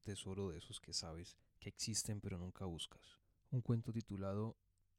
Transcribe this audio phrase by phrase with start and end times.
[0.00, 3.18] tesoro de esos que sabes que existen pero nunca buscas.
[3.50, 4.56] Un cuento titulado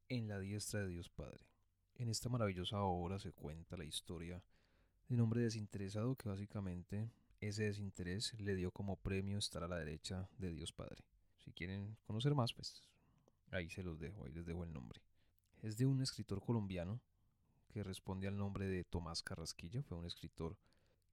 [0.10, 1.48] En la diestra de Dios Padre.
[1.96, 4.44] En esta maravillosa obra se cuenta la historia
[5.08, 7.10] de un hombre desinteresado que básicamente
[7.40, 11.04] ese desinterés le dio como premio estar a la derecha de Dios Padre.
[11.38, 12.84] Si quieren conocer más, pues
[13.52, 15.02] ahí se los dejo, ahí les dejo el nombre.
[15.62, 17.02] Es de un escritor colombiano
[17.70, 20.58] que responde al nombre de Tomás Carrasquilla, fue un escritor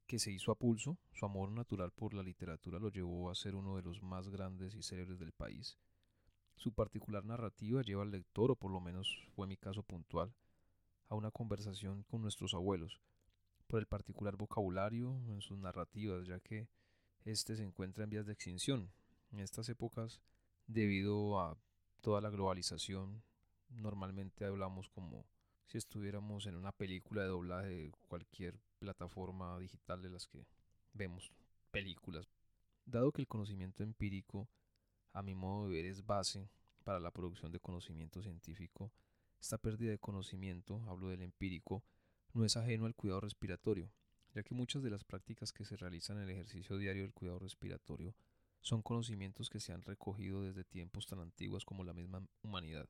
[0.09, 3.55] que se hizo a pulso, su amor natural por la literatura lo llevó a ser
[3.55, 5.79] uno de los más grandes y célebres del país.
[6.57, 10.35] Su particular narrativa lleva al lector, o por lo menos fue mi caso puntual,
[11.09, 12.99] a una conversación con nuestros abuelos,
[13.67, 16.69] por el particular vocabulario en sus narrativas, ya que
[17.27, 18.91] éste se encuentra en vías de extinción.
[19.31, 20.23] En estas épocas,
[20.67, 21.59] debido a
[22.01, 23.23] toda la globalización,
[23.69, 25.27] normalmente hablamos como
[25.67, 30.47] si estuviéramos en una película de doblaje de cualquier plataforma digital de las que
[30.93, 31.33] vemos
[31.71, 32.29] películas.
[32.87, 34.49] Dado que el conocimiento empírico,
[35.13, 36.49] a mi modo de ver, es base
[36.85, 38.93] para la producción de conocimiento científico,
[39.41, 41.85] esta pérdida de conocimiento, hablo del empírico,
[42.33, 43.91] no es ajeno al cuidado respiratorio,
[44.35, 47.39] ya que muchas de las prácticas que se realizan en el ejercicio diario del cuidado
[47.39, 48.15] respiratorio
[48.61, 52.89] son conocimientos que se han recogido desde tiempos tan antiguos como la misma humanidad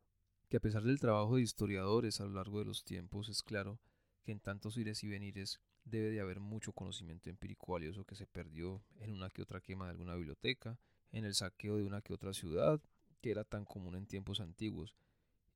[0.49, 3.79] que a pesar del trabajo de historiadores a lo largo de los tiempos es claro
[4.33, 8.83] en tantos ires y venires debe de haber mucho conocimiento empírico valioso que se perdió
[9.01, 10.79] en una que otra quema de alguna biblioteca,
[11.13, 12.81] en el saqueo de una que otra ciudad,
[13.21, 14.95] que era tan común en tiempos antiguos.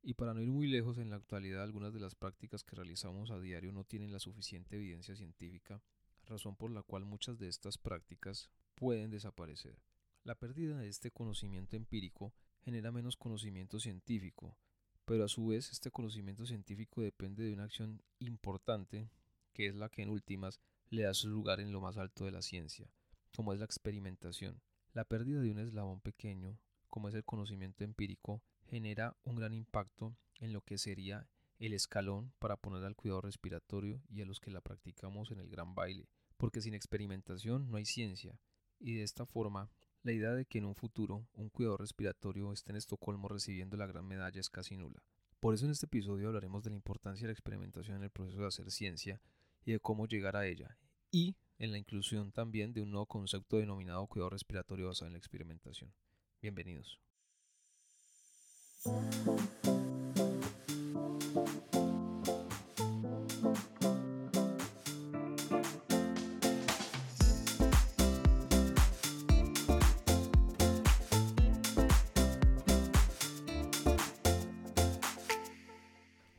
[0.02, 3.30] Y para no ir muy lejos, en la actualidad algunas de las prácticas que realizamos
[3.30, 5.80] a diario no tienen la suficiente evidencia científica,
[6.26, 9.78] razón por la cual muchas de estas prácticas pueden desaparecer.
[10.24, 12.32] La pérdida de este conocimiento empírico
[12.64, 14.56] genera menos conocimiento científico,
[15.04, 19.08] pero a su vez este conocimiento científico depende de una acción importante,
[19.52, 22.32] que es la que en últimas le da su lugar en lo más alto de
[22.32, 22.90] la ciencia,
[23.34, 24.60] como es la experimentación.
[24.92, 30.16] La pérdida de un eslabón pequeño, como es el conocimiento empírico, genera un gran impacto
[30.38, 31.28] en lo que sería
[31.58, 35.48] el escalón para poner al cuidado respiratorio y a los que la practicamos en el
[35.48, 38.38] gran baile, porque sin experimentación no hay ciencia,
[38.78, 39.70] y de esta forma
[40.02, 43.86] la idea de que en un futuro un cuidador respiratorio esté en Estocolmo recibiendo la
[43.86, 45.02] gran medalla es casi nula.
[45.40, 48.40] Por eso en este episodio hablaremos de la importancia de la experimentación en el proceso
[48.40, 49.20] de hacer ciencia
[49.64, 50.76] y de cómo llegar a ella,
[51.10, 55.18] y en la inclusión también de un nuevo concepto denominado cuidado respiratorio basado en la
[55.18, 55.92] experimentación.
[56.40, 56.98] Bienvenidos.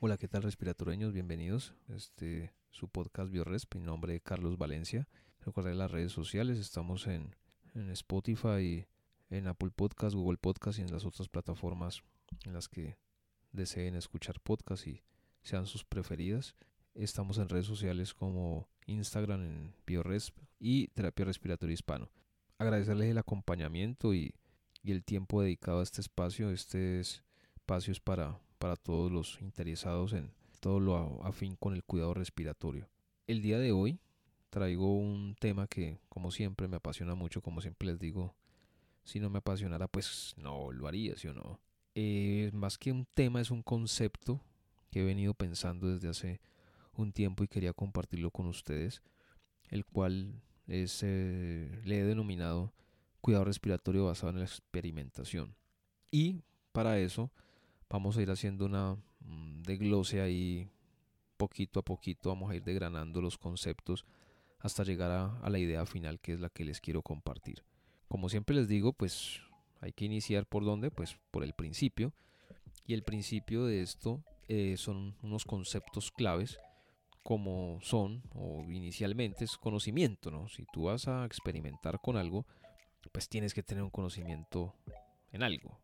[0.05, 1.13] Hola, ¿qué tal respiratoreños?
[1.13, 1.73] Bienvenidos.
[1.87, 5.07] Este su podcast BioResp, mi nombre es Carlos Valencia.
[5.45, 7.37] Recuerden las redes sociales, estamos en,
[7.73, 8.85] en Spotify,
[9.29, 12.03] en Apple Podcast, Google Podcast y en las otras plataformas
[12.43, 12.97] en las que
[13.53, 15.03] deseen escuchar podcast y
[15.41, 16.53] sean sus preferidas.
[16.95, 22.09] Estamos en redes sociales como Instagram en BioResp y Terapia Respiratoria Hispano.
[22.57, 24.35] Agradecerles el acompañamiento y,
[24.81, 26.49] y el tiempo dedicado a este espacio.
[26.49, 30.31] Este espacio es para para todos los interesados en
[30.61, 32.87] todo lo afín con el cuidado respiratorio.
[33.27, 33.99] El día de hoy
[34.49, 38.33] traigo un tema que como siempre me apasiona mucho, como siempre les digo,
[39.03, 41.59] si no me apasionara pues no lo haría, ¿sí o no?
[41.93, 44.39] Eh, más que un tema es un concepto
[44.91, 46.39] que he venido pensando desde hace
[46.93, 49.01] un tiempo y quería compartirlo con ustedes,
[49.67, 52.71] el cual es, eh, le he denominado
[53.19, 55.53] cuidado respiratorio basado en la experimentación.
[56.11, 57.29] Y para eso
[57.93, 60.67] Vamos a ir haciendo una mm, desglose ahí
[61.37, 64.03] poquito a poquito, vamos a ir degranando los conceptos
[64.57, 67.63] hasta llegar a, la idea final que es la que les quiero compartir.
[68.07, 69.41] Como siempre les digo, pues
[69.79, 72.13] hay que iniciar por dónde, pues por el principio.
[72.87, 76.57] Y el principio de esto eh, son unos conceptos claves
[77.21, 80.49] como son, o inicialmente es conocimiento, ¿no?
[80.49, 82.47] Si tú vas a experimentar con algo,
[83.11, 84.73] pues tienes que tener un conocimiento
[85.31, 85.82] en algo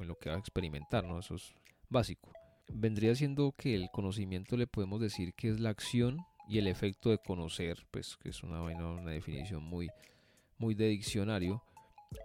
[0.00, 1.18] en lo que va a experimentar, ¿no?
[1.18, 1.54] Eso es
[1.88, 2.32] básico.
[2.68, 6.18] Vendría siendo que el conocimiento le podemos decir que es la acción
[6.48, 9.88] y el efecto de conocer, pues que es una, una definición muy,
[10.58, 11.62] muy de diccionario,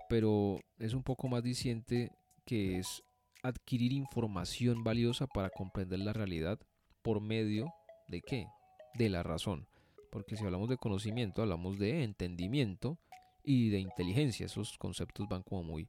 [0.10, 2.12] pero es un poco más diciente
[2.46, 3.04] que es
[3.44, 6.60] adquirir información valiosa para comprender la realidad
[7.02, 7.74] por medio
[8.08, 8.48] de qué?
[8.96, 9.68] De la razón.
[10.12, 12.98] Porque si hablamos de conocimiento, hablamos de entendimiento
[13.44, 14.46] y de inteligencia.
[14.46, 15.88] Esos conceptos van como muy,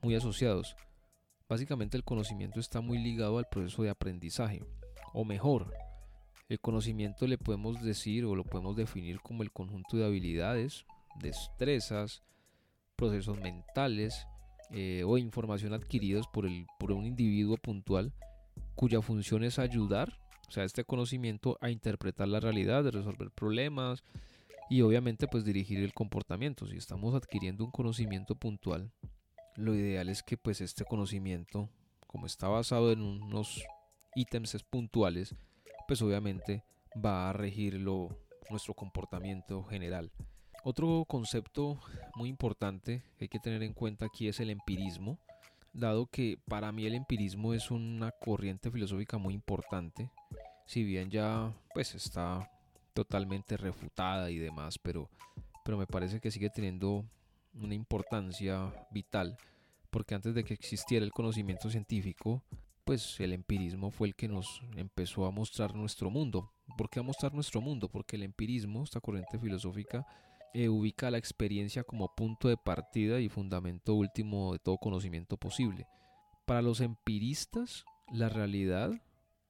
[0.00, 0.76] muy asociados.
[1.48, 4.62] Básicamente el conocimiento está muy ligado al proceso de aprendizaje,
[5.12, 5.74] o mejor,
[6.48, 10.84] el conocimiento le podemos decir o lo podemos definir como el conjunto de habilidades,
[11.20, 12.22] destrezas,
[12.96, 14.26] procesos mentales
[14.70, 18.12] eh, o información adquiridos por, el, por un individuo puntual
[18.74, 20.18] cuya función es ayudar,
[20.48, 24.02] o sea, este conocimiento a interpretar la realidad, de resolver problemas
[24.70, 26.66] y obviamente pues dirigir el comportamiento.
[26.66, 28.90] Si estamos adquiriendo un conocimiento puntual,
[29.56, 31.68] lo ideal es que pues este conocimiento,
[32.06, 33.64] como está basado en unos
[34.14, 35.34] ítems puntuales,
[35.86, 36.64] pues obviamente
[37.04, 37.80] va a regir
[38.50, 40.10] nuestro comportamiento general.
[40.62, 41.78] Otro concepto
[42.14, 45.18] muy importante que hay que tener en cuenta aquí es el empirismo,
[45.72, 50.10] dado que para mí el empirismo es una corriente filosófica muy importante,
[50.66, 52.50] si bien ya pues está
[52.94, 55.10] totalmente refutada y demás, pero,
[55.64, 57.04] pero me parece que sigue teniendo
[57.54, 59.36] una importancia vital,
[59.90, 62.42] porque antes de que existiera el conocimiento científico,
[62.84, 66.52] pues el empirismo fue el que nos empezó a mostrar nuestro mundo.
[66.76, 67.88] ¿Por qué a mostrar nuestro mundo?
[67.88, 70.06] Porque el empirismo, esta corriente filosófica,
[70.52, 75.86] eh, ubica la experiencia como punto de partida y fundamento último de todo conocimiento posible.
[76.46, 78.92] Para los empiristas, la realidad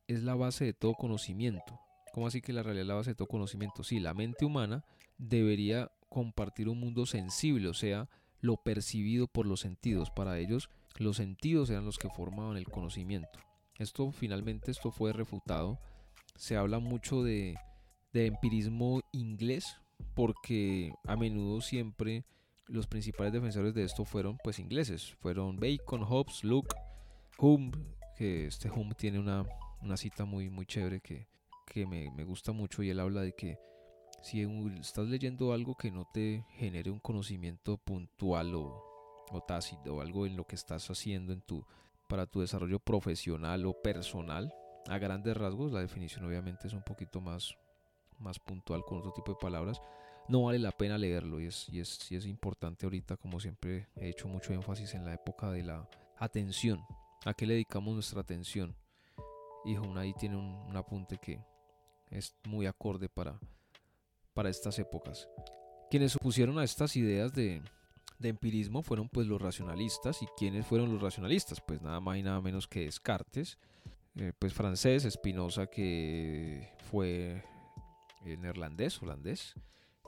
[0.07, 1.81] es la base de todo conocimiento.
[2.13, 3.83] ¿Cómo así que la realidad es la base de todo conocimiento?
[3.83, 4.85] Sí, la mente humana
[5.19, 8.09] debería compartir un mundo sensible, o sea,
[8.41, 10.11] lo percibido por los sentidos.
[10.11, 13.41] Para ellos, los sentidos eran los que formaban el conocimiento.
[13.79, 15.81] Esto finalmente esto fue refutado.
[16.37, 17.57] Se habla mucho de,
[18.13, 19.81] de empirismo inglés,
[20.15, 22.25] porque a menudo siempre
[22.69, 26.77] los principales defensores de esto fueron pues ingleses, fueron Bacon, Hobbes, Luke,
[27.39, 27.73] Hume,
[28.17, 29.45] que este Hume tiene una,
[29.97, 31.27] cita muy, muy chévere que,
[31.67, 33.59] que me, gusta mucho y él habla de que
[34.25, 34.43] si
[34.81, 38.83] estás leyendo algo que no te genere un conocimiento puntual o,
[39.31, 41.67] o tácito o algo en lo que estás haciendo en tu,
[42.09, 44.51] para tu desarrollo profesional o personal,
[44.89, 47.55] a grandes rasgos, la definición obviamente es un poquito más,
[48.19, 49.83] más puntual con otro tipo de palabras,
[50.27, 54.09] no vale la pena leerlo y es, y es, es importante ahorita, como siempre he
[54.09, 55.87] hecho mucho énfasis en la época de la
[56.17, 56.83] atención.
[57.27, 58.75] ¿A qué le dedicamos nuestra atención?
[59.67, 61.45] Y ahí tiene un, apunte que
[62.11, 63.39] es muy acorde para,
[64.35, 65.29] para estas épocas.
[65.91, 67.63] Quienes opusieron a estas ideas de,
[68.19, 70.23] de empirismo fueron pues los racionalistas.
[70.23, 71.61] ¿Y quiénes fueron los racionalistas?
[71.61, 73.59] Pues nada más y nada menos que Descartes,
[74.17, 77.43] eh, pues francés, Spinoza que fue
[78.25, 79.55] eh, neerlandés, holandés,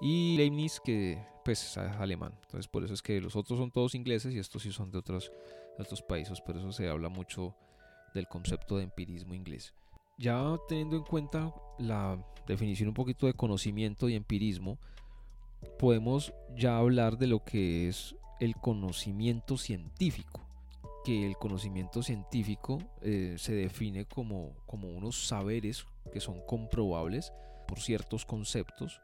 [0.01, 2.33] y Leibniz que pues es alemán.
[2.43, 4.99] Entonces por eso es que los otros son todos ingleses y estos sí son de
[4.99, 5.31] otros,
[5.79, 7.55] otros países, por eso se habla mucho
[8.15, 9.75] del concepto de empirismo inglés.
[10.19, 14.79] Ya teniendo en cuenta la definición un poquito de conocimiento y empirismo,
[15.79, 20.47] podemos ya hablar de lo que es el conocimiento científico
[21.07, 27.33] que el conocimiento científico eh, se define como, como unos saberes que son comprobables
[27.69, 29.01] por ciertos conceptos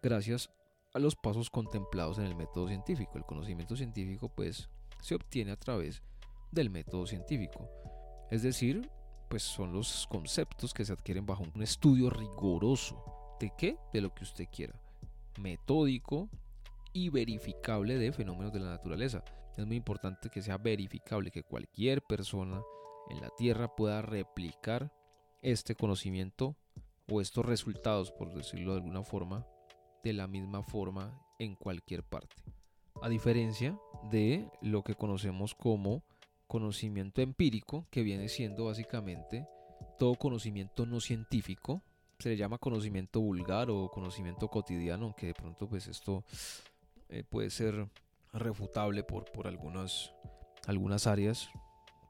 [0.00, 0.48] gracias
[0.94, 3.18] a los pasos contemplados en el método científico.
[3.18, 4.70] El conocimiento científico pues
[5.02, 6.02] se obtiene a través
[6.50, 7.68] del método científico.
[8.30, 8.90] Es decir,
[9.34, 13.36] pues son los conceptos que se adquieren bajo un estudio riguroso.
[13.40, 13.76] ¿De qué?
[13.92, 14.80] De lo que usted quiera.
[15.40, 16.30] Metódico
[16.92, 19.24] y verificable de fenómenos de la naturaleza.
[19.56, 22.62] Es muy importante que sea verificable, que cualquier persona
[23.10, 24.94] en la Tierra pueda replicar
[25.42, 26.54] este conocimiento
[27.10, 29.44] o estos resultados, por decirlo de alguna forma,
[30.04, 32.36] de la misma forma en cualquier parte.
[33.02, 33.76] A diferencia
[34.12, 36.04] de lo que conocemos como
[36.46, 39.46] conocimiento empírico, que viene siendo básicamente
[39.98, 41.82] todo conocimiento no científico,
[42.18, 46.24] se le llama conocimiento vulgar o conocimiento cotidiano, aunque de pronto pues esto
[47.08, 47.88] eh, puede ser
[48.32, 50.12] refutable por, por algunas,
[50.66, 51.48] algunas áreas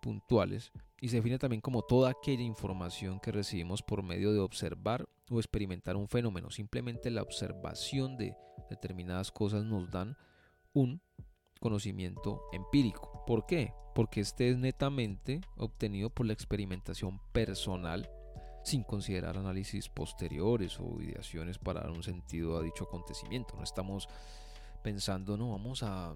[0.00, 5.06] puntuales y se define también como toda aquella información que recibimos por medio de observar
[5.30, 6.50] o experimentar un fenómeno.
[6.50, 8.36] Simplemente la observación de
[8.70, 10.16] determinadas cosas nos dan
[10.72, 11.02] un
[11.64, 13.24] conocimiento empírico.
[13.26, 13.72] ¿Por qué?
[13.94, 18.10] Porque este es netamente obtenido por la experimentación personal
[18.62, 23.56] sin considerar análisis posteriores o ideaciones para dar un sentido a dicho acontecimiento.
[23.56, 24.10] No estamos
[24.82, 26.14] pensando, no, vamos a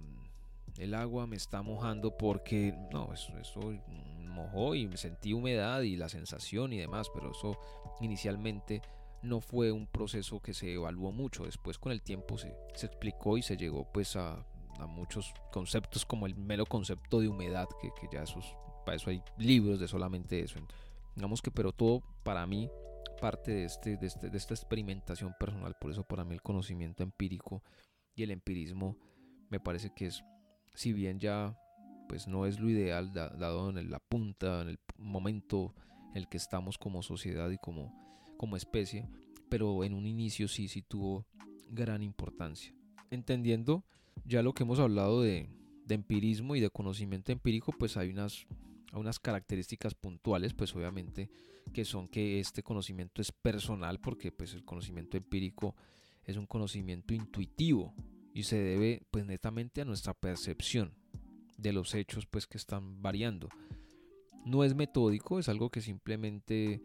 [0.76, 3.32] el agua me está mojando porque no, eso,
[4.26, 7.58] mojó y sentí humedad y la sensación y demás, pero eso
[8.02, 8.82] inicialmente
[9.22, 13.38] no fue un proceso que se evaluó mucho, después con el tiempo se, se explicó
[13.38, 14.46] y se llegó pues a,
[14.78, 19.10] a, muchos conceptos como el mero concepto de humedad, que, que ya esos, para eso
[19.10, 20.58] hay libros de solamente eso.
[21.14, 22.70] Digamos que pero todo para mí
[23.20, 27.02] parte de, este, de, este, de esta experimentación personal, por eso para mí el conocimiento
[27.02, 27.62] empírico
[28.14, 28.96] y el empirismo
[29.50, 30.22] me parece que es
[30.74, 31.58] si bien ya
[32.08, 35.74] pues no es lo ideal dado en la punta, en el momento
[36.10, 37.92] en el que estamos como sociedad y como,
[38.38, 39.08] como especie,
[39.50, 41.26] pero en un inicio sí, sí tuvo
[41.68, 42.74] gran importancia.
[43.10, 43.84] Entendiendo
[44.24, 45.48] Ya lo que hemos hablado de,
[45.88, 48.46] empirismo y de conocimiento empírico, pues hay unas,
[48.92, 51.30] unas características puntuales, pues obviamente
[51.72, 55.74] que son que este conocimiento es personal, porque pues el conocimiento empírico
[56.24, 57.94] es un conocimiento intuitivo
[58.34, 60.92] y se debe pues netamente a nuestra percepción
[61.56, 63.48] de los hechos pues que están variando.
[64.44, 66.80] No es metódico, es algo que simplemente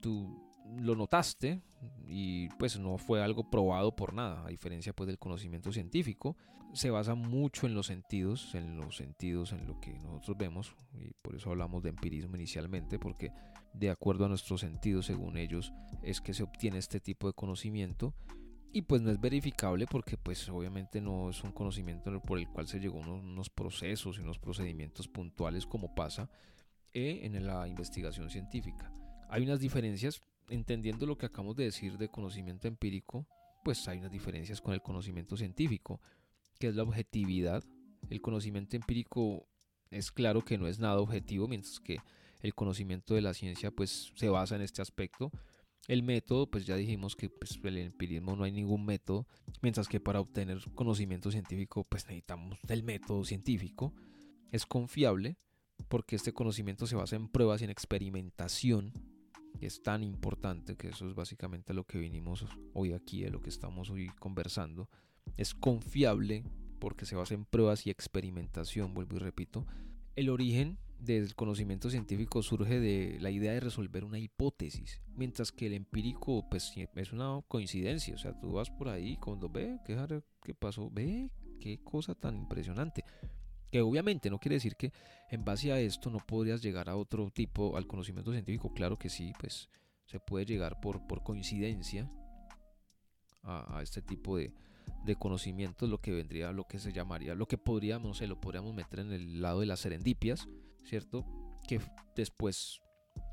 [0.00, 0.45] tú
[0.78, 1.60] lo notaste
[2.06, 6.36] y pues no fue algo probado por nada, a diferencia pues del conocimiento científico,
[6.72, 11.12] se basa mucho en los sentidos, en los sentidos en lo que nosotros vemos y
[11.22, 13.32] por eso hablamos de empirismo inicialmente porque
[13.72, 18.14] de acuerdo a nuestros sentidos según ellos es que se obtiene este tipo de conocimiento
[18.72, 22.68] y pues no es verificable porque pues obviamente no es un conocimiento por el cual
[22.68, 26.28] se llegó a unos, procesos y unos procedimientos puntuales como pasa
[26.92, 28.92] eh, en la investigación científica.
[29.30, 33.26] Hay unas diferencias, entendiendo lo que acabamos de decir de conocimiento empírico,
[33.64, 36.00] pues hay unas diferencias con el conocimiento científico,
[36.58, 37.64] que es la objetividad.
[38.10, 39.46] El conocimiento empírico
[39.90, 41.98] es claro que no es nada objetivo, mientras que
[42.42, 45.32] el conocimiento de la ciencia pues se basa en este aspecto
[45.88, 49.26] el método, pues ya dijimos que pues, el empirismo no hay ningún método,
[49.62, 53.94] mientras que para obtener conocimiento científico pues necesitamos del método científico.
[54.50, 55.36] Es confiable
[55.88, 58.92] porque este conocimiento se basa en pruebas y en experimentación.
[59.60, 63.50] Es tan importante que eso es básicamente lo que vinimos hoy aquí, de lo que
[63.50, 64.88] estamos hoy conversando.
[65.36, 66.44] Es confiable
[66.78, 69.66] porque se basa en pruebas y experimentación, vuelvo y repito.
[70.14, 75.66] El origen del conocimiento científico surge de la idea de resolver una hipótesis, mientras que
[75.66, 80.22] el empírico pues es una coincidencia, o sea, tú vas por ahí cuando ve, ¿qué,
[80.42, 80.90] qué pasó?
[80.90, 83.04] Ve, qué cosa tan impresionante.
[83.70, 84.92] Que obviamente no quiere decir que
[85.30, 89.08] en base a esto no podrías llegar a otro tipo, al conocimiento científico, claro que
[89.08, 89.68] sí, pues
[90.04, 92.10] se puede llegar por, por coincidencia
[93.42, 94.52] a este tipo de,
[95.04, 98.40] de conocimientos, lo que vendría, lo que se llamaría, lo que podríamos, no sé, lo
[98.40, 100.48] podríamos meter en el lado de las serendipias,
[100.84, 101.24] ¿cierto?
[101.66, 101.80] Que
[102.14, 102.80] después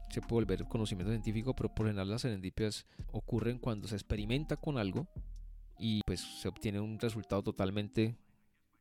[0.10, 4.78] se puede volver conocimiento científico, pero por general las serendipias ocurren cuando se experimenta con
[4.78, 5.08] algo
[5.80, 8.16] y pues se obtiene un resultado totalmente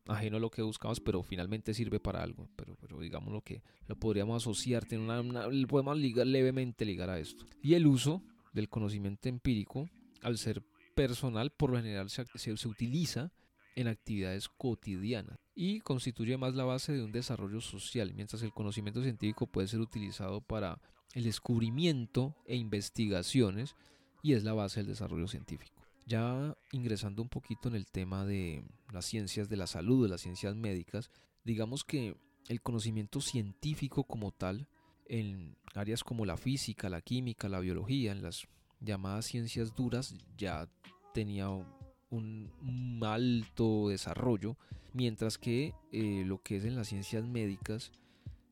[0.06, 2.48] ajeno a lo que buscamos, pero finalmente sirve para algo.
[2.56, 7.18] Pero, pero digamos lo que lo podríamos asociar, tener una, podemos ligar, levemente ligar a
[7.18, 7.46] esto.
[7.62, 9.88] Y el uso del conocimiento empírico,
[10.22, 10.62] al ser
[10.94, 13.32] personal por lo general se, se, utiliza
[13.76, 19.02] en actividades cotidianas y constituye más la base de un desarrollo social, mientras el conocimiento
[19.02, 20.78] científico puede ser utilizado para
[21.14, 23.74] el descubrimiento e investigaciones
[24.22, 25.81] y es la base del desarrollo científico.
[26.06, 30.20] Ya ingresando un poquito en el tema de las ciencias de la salud, de las
[30.20, 31.10] ciencias médicas,
[31.44, 32.16] digamos que
[32.48, 34.68] el conocimiento científico como tal,
[35.06, 38.46] en áreas como la física, la química, la biología, en las
[38.80, 40.68] llamadas ciencias duras ya
[41.14, 44.56] tenía un, alto desarrollo,
[44.92, 47.92] mientras que eh, lo que es en las ciencias médicas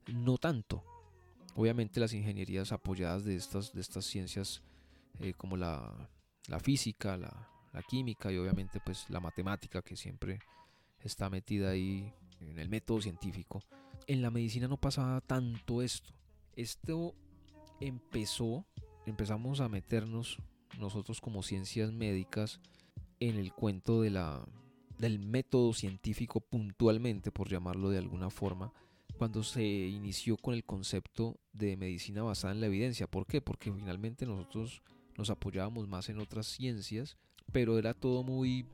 [0.07, 0.83] no tanto.
[1.55, 4.63] Obviamente las ingenierías apoyadas de estas, de estas ciencias
[5.21, 6.09] eh, como la,
[6.59, 10.41] física, la, la, química y obviamente pues la matemática que siempre
[11.01, 13.63] está metida ahí en el método científico.
[14.07, 16.13] En la medicina no pasaba tanto esto.
[16.57, 17.15] Esto
[17.81, 18.67] empezó
[19.07, 20.39] empezamos a meternos
[20.79, 22.61] nosotros como ciencias médicas
[23.19, 24.47] en el cuento de la,
[24.99, 28.73] del método científico puntualmente, por llamarlo de alguna forma,
[29.19, 33.07] cuando se inició con el concepto de medicina basada en la evidencia.
[33.07, 33.43] ¿Por qué?
[33.43, 34.83] Porque finalmente nosotros
[35.21, 37.19] nos apoyábamos más en otras ciencias,
[37.53, 38.67] pero era todo muy,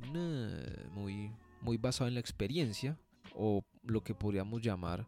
[0.94, 2.96] muy, muy basado en la experiencia
[3.34, 5.06] o lo que podríamos llamar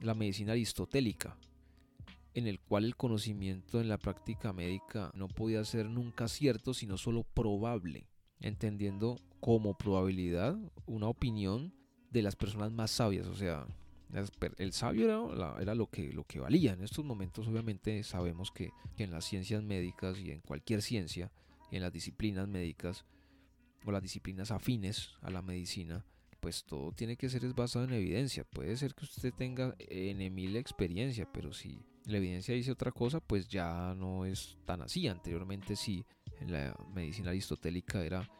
[0.00, 1.38] la medicina aristotélica,
[2.34, 6.98] en el cual el conocimiento en la práctica médica no podía ser nunca cierto, sino
[6.98, 8.06] solo probable,
[8.40, 11.72] entendiendo como probabilidad una opinión
[12.10, 13.66] de las personas más sabias, o sea,
[14.58, 16.72] el sabio era, era, lo, que, lo que valía.
[16.72, 21.30] En estos momentos obviamente sabemos que, en las ciencias médicas y en cualquier ciencia,
[21.70, 23.04] en las disciplinas médicas
[23.84, 26.04] o las disciplinas afines a la medicina,
[26.40, 28.44] pues todo tiene que ser basado en evidencia.
[28.44, 33.20] Puede ser que usted tenga en mil experiencia, pero si la evidencia dice otra cosa,
[33.20, 35.08] pues ya no es tan así.
[35.08, 36.06] Anteriormente sí,
[36.40, 38.30] en la medicina aristotélica era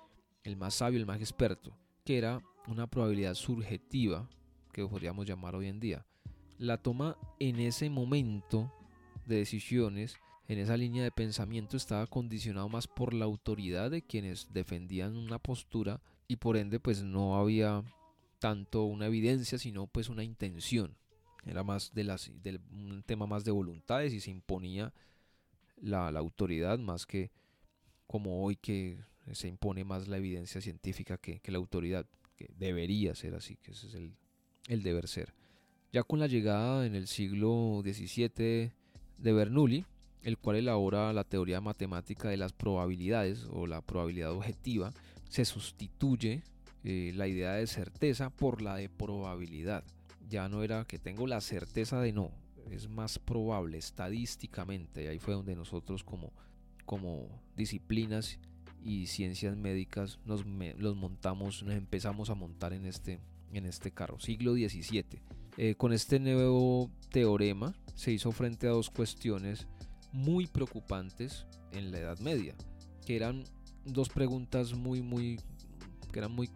[0.44, 4.28] el más sabio, el más experto, que era una probabilidad subjetiva,
[4.76, 6.04] que podríamos llamar hoy en día.
[6.58, 8.70] La toma en ese momento
[9.24, 10.18] de decisiones,
[10.48, 15.38] en esa línea de pensamiento, estaba condicionado más por la autoridad de quienes defendían una
[15.38, 17.84] postura y por ende pues no había
[18.38, 20.94] tanto una evidencia, sino pues una intención.
[21.46, 24.92] Era más de las, del, un tema más de voluntades y se imponía
[25.80, 27.30] la, autoridad más que
[28.06, 29.00] como hoy que
[29.32, 32.06] se impone más la evidencia científica que, la autoridad.
[32.36, 34.12] que debería ser así, que ese es el,
[34.68, 35.34] el deber ser.
[35.92, 38.72] Ya con la llegada en el siglo XVII
[39.18, 39.84] de Bernoulli,
[40.22, 44.92] el cual elabora la teoría matemática de las probabilidades o la probabilidad objetiva,
[45.28, 46.42] se sustituye
[46.84, 49.84] eh, la idea de certeza por la de probabilidad.
[50.28, 52.32] Ya no era que tengo la certeza de no,
[52.70, 55.04] es más probable estadísticamente.
[55.04, 56.32] Y ahí fue donde nosotros como,
[56.84, 58.38] como disciplinas
[58.82, 63.20] y ciencias médicas nos los montamos, nos empezamos a montar en este,
[63.52, 64.18] en este carro.
[64.20, 65.04] Siglo XVII.
[65.58, 69.66] Eh, con este nuevo teorema se hizo frente a dos cuestiones
[70.12, 72.54] muy preocupantes en la Edad Media,
[73.06, 73.44] que eran
[73.84, 75.40] dos preguntas muy, muy,
[76.12, 76.50] que eran muy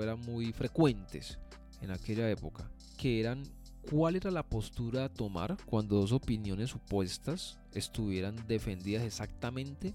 [0.00, 1.38] eran muy frecuentes
[1.82, 3.42] en aquella época, que eran
[3.90, 9.94] cuál era la postura a tomar cuando dos opiniones opuestas estuvieran defendidas exactamente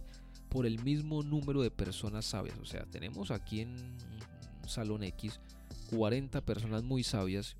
[0.49, 2.57] por el mismo número de personas sabias.
[2.59, 3.75] O sea, tenemos aquí en
[4.67, 5.39] Salón X
[5.95, 7.55] 40 personas muy sabias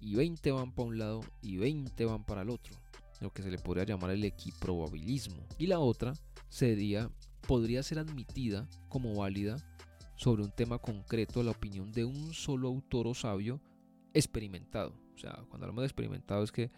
[0.00, 2.74] y 20 van para un lado y 20 van para el otro.
[3.20, 5.46] Lo que se le podría llamar el equiprobabilismo.
[5.58, 6.14] Y la otra
[6.48, 7.10] sería,
[7.46, 9.56] podría ser admitida como válida
[10.16, 13.60] sobre un tema concreto la opinión de un solo autor o sabio
[14.14, 14.94] experimentado.
[15.14, 16.70] O sea, cuando hablamos de experimentado es que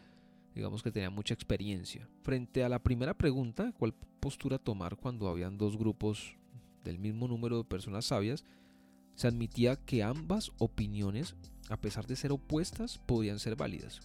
[0.55, 2.09] digamos que tenía mucha experiencia.
[2.23, 6.37] Frente a la primera pregunta, ¿cuál postura tomar cuando habían dos grupos
[6.85, 8.45] del mismo número de personas sabias?
[9.15, 11.37] Se admitía que ambas opiniones,
[11.69, 14.01] a pesar de ser opuestas, podían ser válidas.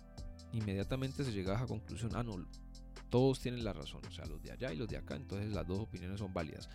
[0.54, 2.46] Inmediatamente se llegaba a la conclusión, ah, no,
[3.10, 5.68] todos tienen la razón, o sea, los de allá y los de acá, entonces las
[5.68, 6.70] dos opiniones son válidas,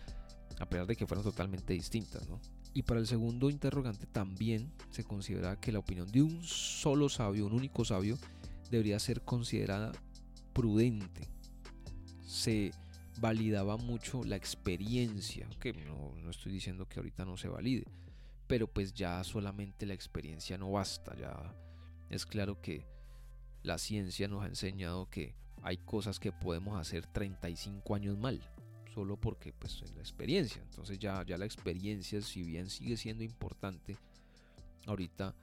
[0.59, 2.39] a pesar de que fueran totalmente distintas, ¿no?
[2.73, 7.45] Y para el segundo interrogante también se considera que la opinión de un solo sabio,
[7.45, 8.17] un único sabio,
[8.71, 9.91] debería ser considerada
[10.53, 11.29] prudente.
[12.25, 12.71] Se
[13.19, 17.85] validaba mucho la experiencia, que no, no estoy diciendo que ahorita no se valide,
[18.47, 21.55] pero pues ya solamente la experiencia no basta, ya
[22.09, 22.85] es claro que
[23.63, 28.41] la ciencia nos ha enseñado que hay cosas que podemos hacer 35 años mal,
[28.93, 30.61] solo porque pues es la experiencia.
[30.61, 33.97] Entonces ya, ya la experiencia, si bien sigue siendo importante,
[34.85, 35.33] ahorita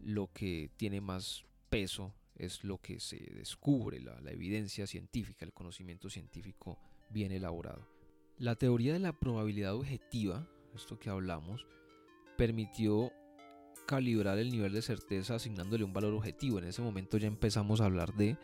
[0.00, 5.52] lo que tiene más peso es lo que se descubre, la, la evidencia científica, el
[5.52, 6.78] conocimiento científico
[7.10, 7.86] bien elaborado.
[8.38, 11.66] La teoría de la probabilidad objetiva, esto que hablamos,
[12.40, 13.12] permitió
[13.86, 16.58] calibrar el nivel de certeza asignándole un valor objetivo.
[16.58, 18.38] En ese momento ya empezamos a hablar de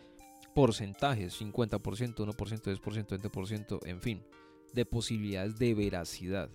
[0.55, 4.23] porcentajes, 50%, 1%, 10%, 20%, en fin,
[4.75, 6.51] de posibilidades de veracidad.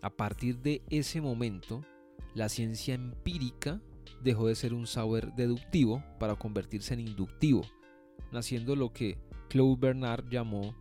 [0.00, 1.84] A partir de ese momento,
[2.34, 3.82] la ciencia empírica
[4.22, 7.60] dejó de ser un saber deductivo para convertirse en inductivo,
[8.32, 9.18] naciendo lo que
[9.50, 10.74] Claude Bernard llamó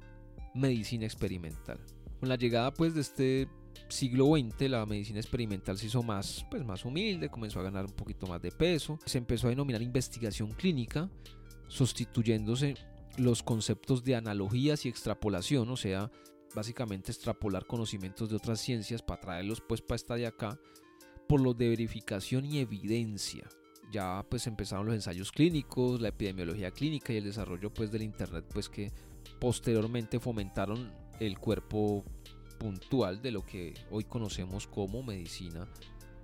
[0.53, 1.77] medicina experimental.
[2.21, 3.49] Con la llegada pues de este
[3.87, 7.91] siglo XX la medicina experimental se hizo más, pues, más humilde, comenzó a ganar un
[7.91, 11.09] poquito más de peso, se empezó a denominar investigación clínica,
[11.67, 12.75] sustituyéndose
[13.17, 16.11] los conceptos de analogías y extrapolación, o sea,
[16.53, 20.59] básicamente extrapolar conocimientos de otras ciencias para traerlos pues para esta de acá,
[21.27, 23.47] por los de verificación y evidencia.
[23.91, 28.45] Ya pues empezaron los ensayos clínicos, la epidemiología clínica y el desarrollo pues del internet
[28.51, 28.91] pues que
[29.39, 32.03] posteriormente fomentaron el cuerpo
[32.57, 35.67] puntual de lo que hoy conocemos como medicina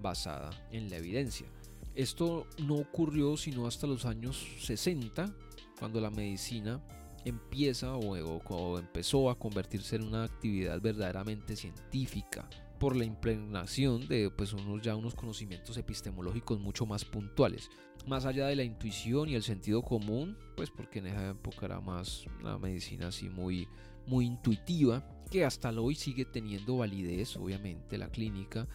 [0.02, 1.48] basada en la evidencia.
[1.96, 5.34] Esto no ocurrió sino hasta los años 60,
[5.78, 6.82] cuando la medicina
[7.26, 14.54] empieza o, empezó a convertirse en una actividad verdaderamente científica por la impregnación de pues
[14.54, 17.70] unos ya unos conocimientos epistemológicos mucho más puntuales
[18.08, 21.80] más allá de la intuición y el sentido común pues porque en esa época era
[21.80, 23.68] más una medicina así muy
[24.08, 28.68] muy intuitiva que hasta hoy sigue teniendo validez, obviamente la clínica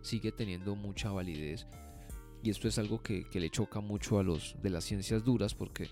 [0.00, 1.66] sigue teniendo mucha validez.
[2.42, 5.90] Y esto es algo que, le choca mucho a los de las ciencias duras porque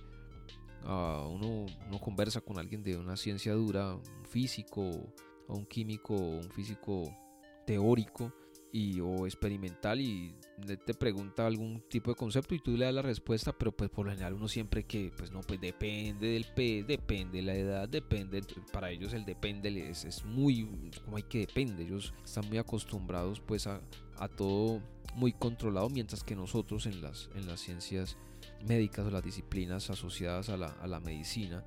[0.84, 4.82] uh, uno, uno, conversa con alguien de una ciencia dura, un físico
[5.48, 7.10] o un químico o un físico
[7.66, 8.32] teórico
[8.72, 10.34] y, o experimental y
[10.86, 14.06] te pregunta algún tipo de concepto y tú le das la respuesta, pero pues por
[14.06, 17.88] lo general uno siempre que, pues no, pues depende del pez, depende de la edad,
[17.88, 22.56] depende, para ellos el depende es, es muy, como hay que depende, ellos están muy
[22.56, 23.82] acostumbrados pues a,
[24.16, 24.80] a todo
[25.14, 28.16] muy controlado, mientras que nosotros en las, en las ciencias
[28.66, 31.62] médicas o las disciplinas asociadas a la, a la medicina,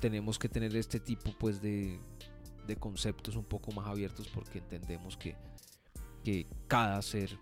[0.00, 2.00] tenemos que tener este tipo pues de,
[2.66, 5.36] de conceptos un poco más abiertos porque entendemos que
[6.24, 7.38] que cada ser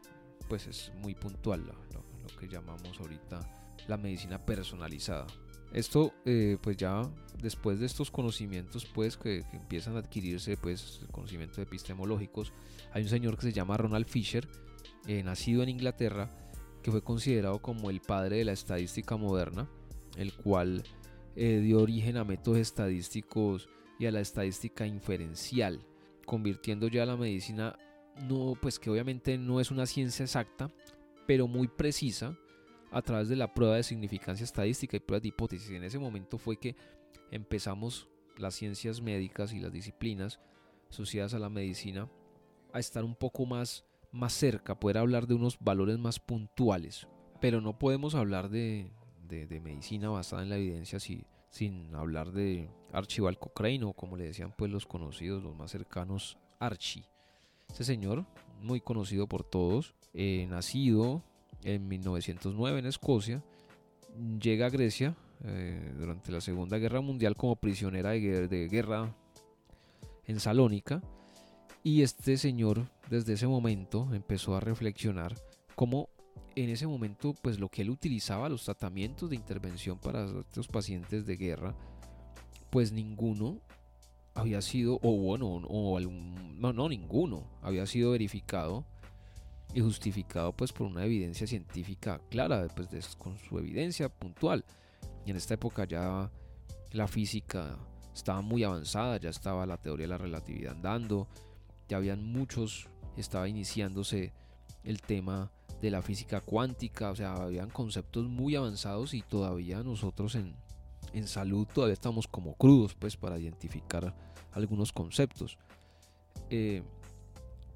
[0.48, 3.40] pues es muy puntual, lo, que llamamos ahorita
[3.88, 5.26] la medicina personalizada.
[5.72, 7.02] Esto eh, pues ya
[7.42, 12.52] después de estos conocimientos pues que, empiezan a adquirirse pues conocimientos epistemológicos,
[12.92, 14.48] hay un señor que se llama Ronald Fisher
[15.06, 16.30] eh, nacido en Inglaterra,
[16.82, 19.68] que fue considerado como el padre de la estadística moderna,
[20.16, 20.82] el cual
[21.36, 25.84] eh, dio origen a métodos estadísticos y a la estadística inferencial,
[26.24, 27.78] convirtiendo ya la medicina,
[28.26, 30.70] no, pues que obviamente no es una ciencia exacta,
[31.26, 32.36] pero muy precisa
[32.90, 35.70] a través de la prueba de significancia estadística y pruebas de hipótesis.
[35.70, 36.76] En ese momento fue que
[37.30, 40.40] empezamos las ciencias médicas y las disciplinas
[40.90, 42.08] asociadas a la medicina
[42.72, 47.08] a estar un poco más, más cerca, poder hablar de unos valores más puntuales.
[47.40, 48.90] Pero no podemos hablar de,
[49.28, 50.98] de, medicina basada en la evidencia
[51.50, 56.38] sin hablar de Archibald Cochrane o como le decían pues los conocidos, los más cercanos,
[56.58, 57.04] Archie.
[57.68, 58.24] Este señor,
[58.62, 61.22] muy conocido por todos, eh, nacido
[61.62, 63.44] en 1909 en Escocia,
[64.40, 69.14] llega a Grecia eh, durante la Segunda Guerra Mundial como prisionera de, de guerra
[70.26, 71.02] en Salónica
[71.84, 75.36] y este señor desde ese momento empezó a reflexionar
[75.74, 76.08] cómo
[76.56, 81.24] en ese momento, pues lo que él utilizaba, los tratamientos de intervención para estos pacientes
[81.24, 81.74] de guerra,
[82.70, 83.60] pues ninguno
[84.38, 88.84] había sido, o bueno, o no, no, ninguno había sido verificado
[89.74, 94.64] y justificado pues por una evidencia científica clara, pues con su evidencia puntual.
[95.26, 96.30] Y en esta época ya
[96.92, 97.76] la física
[98.14, 101.28] estaba muy avanzada, ya estaba la teoría de la relatividad andando,
[101.88, 104.32] ya habían muchos, estaba iniciándose
[104.84, 105.50] el tema
[105.82, 110.54] de la física cuántica, o sea, habían conceptos muy avanzados y todavía nosotros en,
[111.26, 114.14] salud todavía estamos como crudos pues para identificar
[114.52, 115.58] algunos conceptos.
[116.50, 116.82] Eh,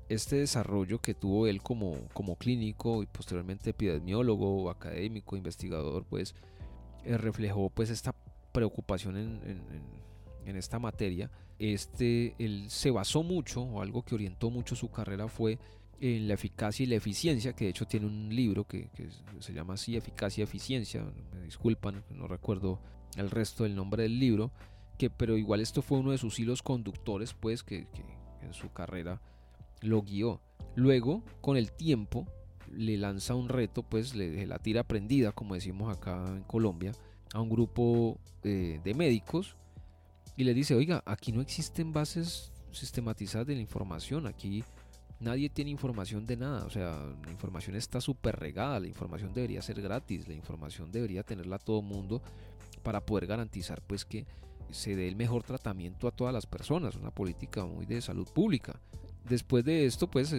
[0.08, 6.34] este desarrollo que tuvo él como, como clínico y posteriormente epidemiólogo, académico, investigador, pues
[7.04, 8.14] eh, reflejó pues esta
[8.52, 9.62] preocupación en,
[10.44, 11.30] en, esta materia.
[11.58, 15.58] Este, él se basó mucho, o algo que orientó mucho su carrera fue
[16.00, 18.88] en la eficacia y la eficiencia, que de hecho tiene un libro que,
[19.38, 22.80] se llama así, Eficacia y Eficiencia, me disculpan, no recuerdo
[23.16, 24.50] el resto del nombre del libro,
[24.98, 27.86] que, pero igual esto fue uno de sus hilos conductores, pues, que,
[28.42, 29.20] en su carrera
[29.80, 30.40] lo guió.
[30.74, 32.26] Luego, con el tiempo,
[32.72, 36.92] le lanza un reto, pues, le, la tira prendida, como decimos acá en Colombia,
[37.34, 39.56] a un grupo eh, de médicos
[40.36, 44.64] y le dice, oiga, aquí no existen bases sistematizadas de la información, aquí
[45.20, 49.62] nadie tiene información de nada, o sea, la información está súper regada, la información debería
[49.62, 52.22] ser gratis, la información debería tenerla todo mundo
[52.82, 54.26] para poder garantizar pues que
[54.70, 58.80] se dé el mejor tratamiento a todas las personas, una política muy de salud pública.
[59.28, 60.34] Después de esto, pues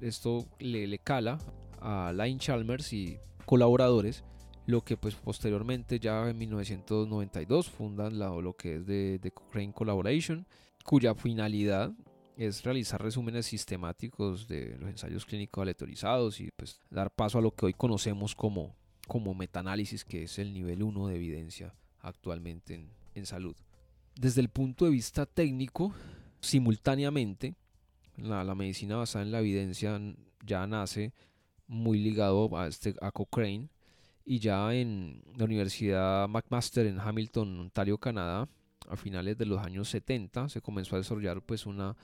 [0.00, 1.38] esto le, cala
[1.80, 4.24] a Line Chalmers y colaboradores,
[4.66, 9.72] lo que pues posteriormente ya en 1992 fundan la, lo que es de, de Cochrane
[9.72, 10.46] Collaboration,
[10.84, 11.92] cuya finalidad
[12.36, 17.52] es realizar resúmenes sistemáticos de los ensayos clínicos aleatorizados y pues dar paso a lo
[17.54, 18.74] que hoy conocemos como,
[19.12, 23.54] como metaanálisis, que es el nivel 1 de evidencia actualmente en, en salud.
[24.16, 25.92] Desde el punto de vista técnico,
[26.40, 27.54] simultáneamente,
[28.16, 30.00] la, la, medicina basada en la evidencia
[30.46, 31.12] ya nace
[31.66, 33.68] muy ligado a, este, a Cochrane
[34.24, 38.48] y ya en la Universidad McMaster en Hamilton, Ontario, Canadá,
[38.88, 41.98] a finales de los años 70 se comenzó a desarrollar pues una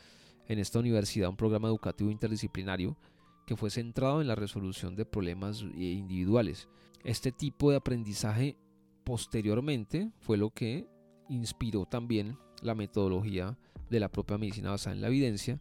[0.47, 2.99] en esta universidad un programa educativo interdisciplinario
[3.48, 6.68] que fue centrado en la resolución de problemas eh, individuales.
[7.02, 8.58] Este tipo de aprendizaje
[9.04, 10.87] posteriormente fue lo que
[11.30, 13.56] inspiró también la metodología
[13.88, 15.58] de la propia medicina basada en la evidencia,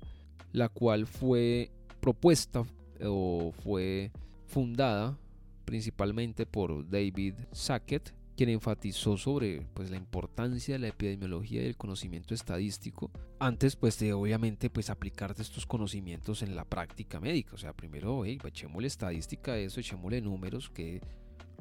[0.52, 1.71] la cual fue
[2.02, 2.65] propuesta
[3.02, 4.12] o fue
[4.47, 5.17] fundada
[5.63, 11.76] principalmente por David Sackett quien enfatizó sobre pues, la importancia de la epidemiología y el
[11.76, 17.56] conocimiento estadístico antes pues de obviamente pues aplicarte estos conocimientos en la práctica médica.
[17.56, 21.02] O sea, primero, hey, echémosle estadística a eso, echémosle números, qué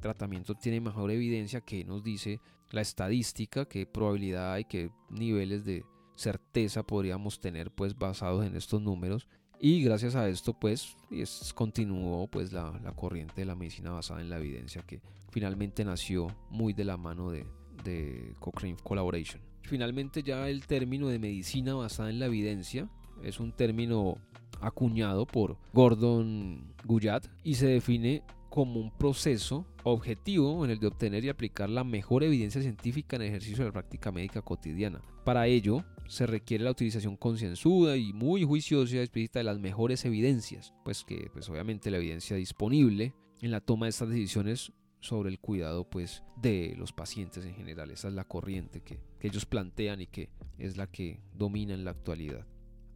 [0.00, 5.82] tratamiento tiene mejor evidencia, qué nos dice la estadística, qué probabilidad hay, qué niveles de
[6.14, 9.26] certeza podríamos tener pues basados en estos números
[9.60, 14.28] y gracias a esto pues es, continuó pues la, corriente de la medicina basada en
[14.28, 17.46] la evidencia que finalmente nació muy de la mano de,
[17.84, 19.40] de Cochrane Collaboration.
[19.62, 22.88] Finalmente ya el término de medicina basada en la evidencia
[23.22, 24.16] es un término
[24.60, 28.22] acuñado por Gordon Guyat y se define
[28.56, 33.20] como un proceso objetivo en el de obtener y aplicar la mejor evidencia científica en
[33.20, 35.02] el ejercicio de la práctica médica cotidiana.
[35.26, 40.06] Para ello, se requiere la utilización concienzuda y muy juiciosa y explícita de las mejores
[40.06, 45.28] evidencias, pues que pues obviamente la evidencia disponible en la toma de estas decisiones sobre
[45.28, 47.90] el cuidado pues de los pacientes en general.
[47.90, 51.84] Esa es la corriente que, que ellos plantean y que es la que domina en
[51.84, 52.46] la actualidad.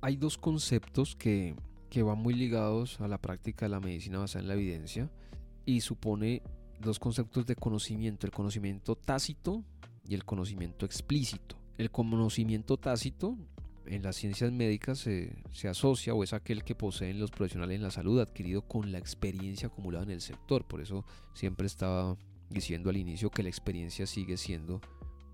[0.00, 1.54] Hay dos conceptos que
[1.90, 5.10] que van muy ligados a la práctica de la medicina basada en la evidencia
[5.64, 6.42] y supone
[6.80, 9.64] dos conceptos de conocimiento, el conocimiento tácito
[10.08, 11.56] y el conocimiento explícito.
[11.78, 13.36] El conocimiento tácito
[13.86, 17.90] en las ciencias médicas se, asocia o es aquel que poseen los profesionales en la
[17.90, 20.66] salud adquirido con la experiencia acumulada en el sector.
[20.66, 22.16] Por eso siempre estaba
[22.50, 24.80] diciendo al inicio que la experiencia sigue siendo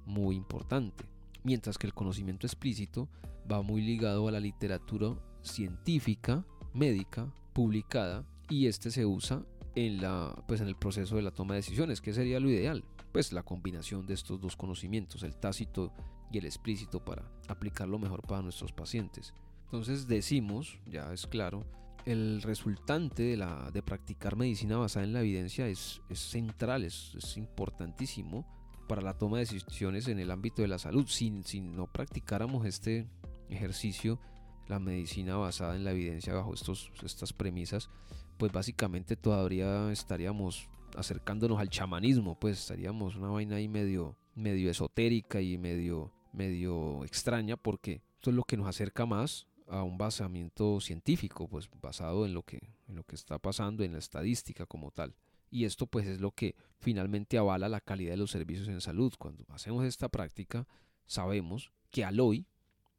[0.05, 1.05] muy importante.
[1.43, 3.09] Mientras que el conocimiento explícito
[3.51, 9.45] va muy ligado a la literatura científica, médica, publicada, y este se usa
[9.77, 12.83] en, la, pues en el proceso de la toma de decisiones, que sería lo ideal,
[13.13, 15.93] pues la combinación de estos dos conocimientos, el tácito
[16.33, 19.35] y el explícito para aplicarlo mejor para nuestros pacientes.
[19.65, 21.63] Entonces decimos, ya es claro,
[22.07, 27.15] el resultante de, la, de practicar medicina basada en la evidencia es, es central, es,
[27.17, 28.47] es, importantísimo
[28.89, 31.07] para la toma de decisiones en el ámbito de la salud.
[31.07, 33.09] Si, si no practicáramos este
[33.51, 34.21] ejercicio,
[34.69, 37.91] la medicina basada en la evidencia bajo estos, estas premisas,
[38.37, 45.41] pues básicamente todavía estaríamos acercándonos al chamanismo, pues estaríamos una vaina ahí medio, medio esotérica
[45.41, 50.81] y medio, medio extraña, porque esto es lo que nos acerca más a un basamiento
[50.81, 54.91] científico, pues basado en lo que, en lo que está pasando en la estadística como
[54.91, 55.15] tal.
[55.51, 59.13] Y esto pues es lo que finalmente avala la calidad de los servicios en salud.
[59.19, 60.67] Cuando hacemos esta práctica,
[61.07, 62.47] sabemos que al hoy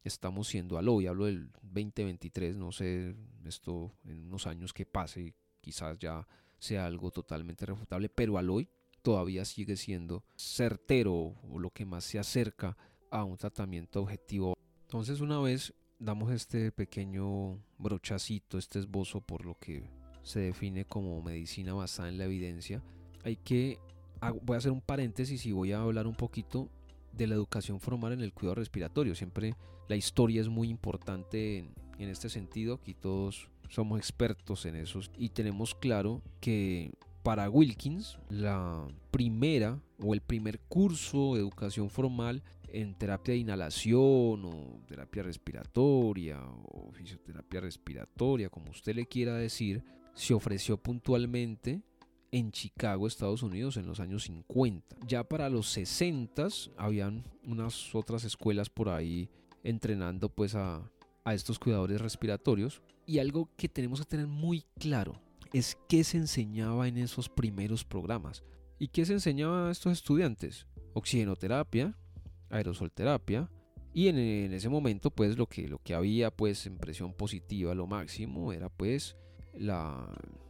[0.08, 3.15] estamos siendo al hoy, hablo del 2023, no sé
[3.46, 6.28] esto en unos años que pase, quizás ya
[6.60, 8.67] sea algo totalmente refutable, pero al hoy
[9.02, 12.76] todavía sigue siendo certero o lo que más se acerca
[13.10, 14.56] a un tratamiento objetivo.
[14.82, 19.89] Entonces una vez damos este pequeño brochacito, este esbozo por lo que
[20.24, 22.84] se define como medicina basada en la evidencia,
[23.24, 23.80] hay que,
[24.43, 26.70] voy a hacer un paréntesis y voy a hablar un poquito
[27.17, 29.15] de la educación formal en el cuidado respiratorio.
[29.15, 29.56] Siempre
[29.88, 31.58] la historia es muy importante
[31.97, 32.75] en, este sentido.
[32.75, 36.91] Aquí todos somos expertos en eso y tenemos claro que
[37.23, 44.45] para Wilkins la primera o el primer curso de educación formal en terapia de inhalación
[44.45, 51.82] o terapia respiratoria o fisioterapia respiratoria, como usted le quiera decir, se ofreció puntualmente
[52.31, 54.97] en Chicago, Estados Unidos, en los años 50.
[55.07, 59.29] Ya para los 60 habían unas otras escuelas por ahí
[59.63, 60.89] entrenando pues a,
[61.23, 62.81] a estos cuidadores respiratorios.
[63.05, 65.21] Y algo que tenemos que tener muy claro
[65.53, 68.43] es qué se enseñaba en esos primeros programas.
[68.79, 70.67] ¿Y qué se enseñaba a estos estudiantes?
[70.93, 71.97] Oxigenoterapia,
[72.49, 73.49] aerosolterapia,
[73.93, 77.73] y en, en, ese momento pues lo que, lo que había pues en presión positiva
[77.73, 79.15] lo máximo era pues
[79.55, 80.07] la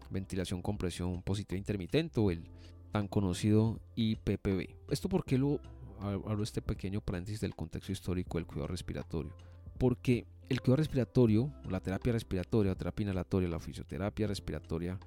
[0.09, 2.49] ventilación con presión positiva intermitente o el
[2.91, 4.75] tan conocido IPPB.
[4.89, 5.59] ¿Esto por qué lo
[5.99, 9.35] hablo este pequeño paréntesis del contexto histórico del cuidado respiratorio?
[9.77, 14.99] Porque el cuidado respiratorio, la terapia respiratoria, la terapia inhalatoria, la fisioterapia respiratoria,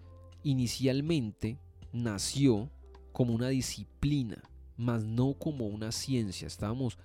[0.43, 1.59] inicialmente
[1.93, 2.71] nació
[3.13, 4.43] como una disciplina,
[4.77, 6.47] más no como una ciencia.
[6.47, 6.99] Estábamos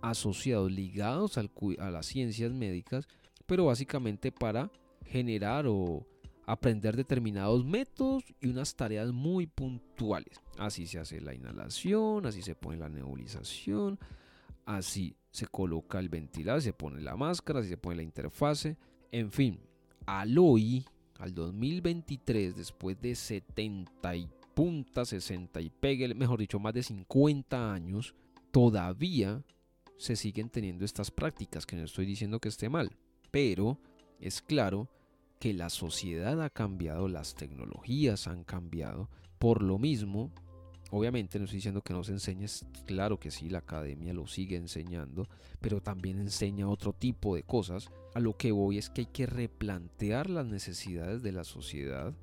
[0.00, 3.06] asociados, ligados a las ciencias médicas,
[3.46, 4.70] pero básicamente para
[5.04, 6.06] generar o
[6.46, 10.40] aprender determinados métodos y unas tareas muy puntuales.
[10.58, 13.98] Así se hace la inhalación, así se pone la nebulización,
[14.66, 18.76] así se coloca el ventilador, se pone la máscara, así se pone la interfase,
[19.10, 19.60] en fin,
[20.06, 20.84] al hoy,
[21.18, 27.72] al 2023, después de 70 y punta, 60 y pegue, mejor dicho, más de 50
[27.72, 28.14] años,
[28.50, 29.42] todavía
[29.96, 32.90] se siguen teniendo estas prácticas, que no estoy diciendo que esté mal,
[33.30, 33.78] pero
[34.20, 34.88] es claro
[35.42, 39.10] que la sociedad ha cambiado, las tecnologías han cambiado.
[39.40, 40.30] Por lo mismo,
[40.92, 42.46] obviamente no estoy diciendo que no se enseñe,
[42.86, 45.26] claro que sí, la academia lo sigue enseñando,
[45.60, 47.90] pero también enseña otro tipo de cosas.
[48.14, 52.14] A lo que voy es que hay que replantear las necesidades de la sociedad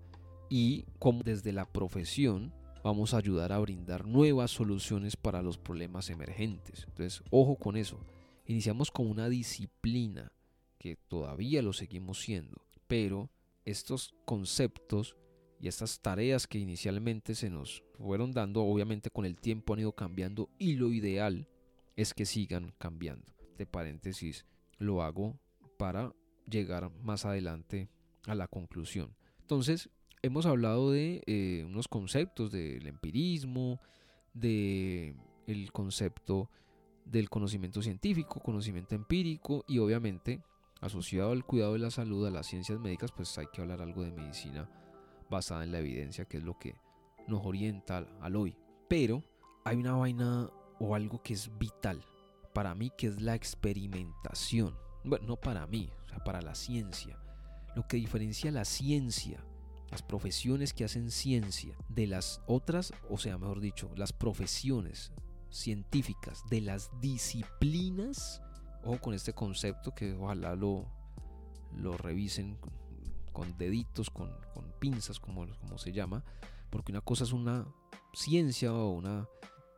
[0.49, 2.53] y como desde la profesión
[2.85, 6.85] vamos a ayudar a brindar nuevas soluciones para los problemas emergentes.
[6.87, 7.99] Entonces, ojo con eso.
[8.45, 10.31] Iniciamos con una disciplina
[10.77, 13.29] que todavía lo seguimos siendo pero
[13.65, 15.15] estos conceptos
[15.61, 19.93] y estas tareas que inicialmente se nos fueron dando, obviamente con el tiempo han ido
[19.93, 21.47] cambiando y lo ideal
[21.95, 23.31] es que sigan cambiando.
[23.57, 24.45] De paréntesis
[24.79, 25.39] lo hago
[25.77, 26.15] para
[26.49, 27.89] llegar más adelante
[28.25, 29.15] a la conclusión.
[29.41, 29.89] Entonces,
[30.23, 33.79] hemos hablado de eh, unos conceptos del empirismo,
[34.33, 36.49] del el concepto
[37.05, 40.41] del conocimiento científico, conocimiento empírico y obviamente
[40.81, 44.03] Asociado al cuidado de la salud, a las ciencias médicas, pues hay que hablar algo
[44.03, 44.69] de medicina
[45.29, 46.75] basada en la evidencia, que es lo que
[47.27, 48.55] nos orienta al hoy.
[48.87, 49.23] Pero
[49.65, 52.03] hay una vaina o algo que es vital
[52.53, 54.75] para mí, que es la experimentación.
[55.03, 57.17] Bueno, no para mí, o sea, para la ciencia.
[57.75, 59.45] lo que diferencia la ciencia,
[59.91, 65.13] las profesiones que hacen ciencia de las otras, o sea, mejor dicho, las profesiones
[65.49, 68.41] científicas de las disciplinas,
[68.83, 70.85] ojo con este concepto que ojalá lo,
[71.75, 72.57] lo revisen
[73.31, 74.29] con, deditos, con,
[74.79, 76.23] pinzas, como, como se llama,
[76.69, 77.65] porque una cosa es una
[78.13, 79.27] ciencia o una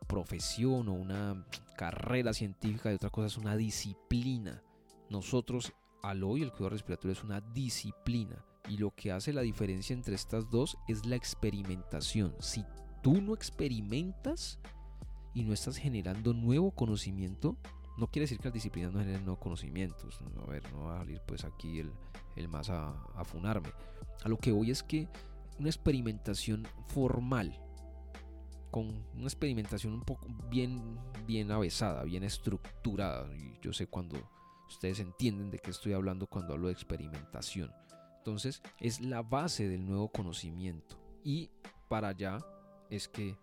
[0.07, 1.45] profesión o una
[1.77, 4.61] carrera científica y otra cosa es una disciplina.
[5.09, 8.45] Nosotros, al hoy, el cuidado respiratorio es una disciplina.
[8.69, 12.35] Y lo que hace la diferencia entre estas dos es la experimentación.
[12.39, 12.63] Si
[13.01, 14.59] tú no experimentas
[15.33, 17.57] y no estás generando nuevo conocimiento,
[18.01, 20.19] no quiere decir que las disciplinas no generen nuevos conocimientos.
[20.41, 21.91] A ver, no va a salir pues aquí el,
[22.35, 23.69] el más a, a funarme.
[24.23, 25.07] A lo que voy es que
[25.59, 27.61] una experimentación formal,
[28.71, 33.31] con una experimentación un poco bien, bien avesada, bien estructurada.
[33.35, 34.17] Y yo sé cuando
[34.67, 37.71] ustedes entienden de qué estoy hablando cuando hablo de experimentación.
[38.17, 40.97] Entonces es la base del nuevo conocimiento.
[41.23, 41.51] Y
[41.87, 42.39] para allá
[42.89, 43.37] es que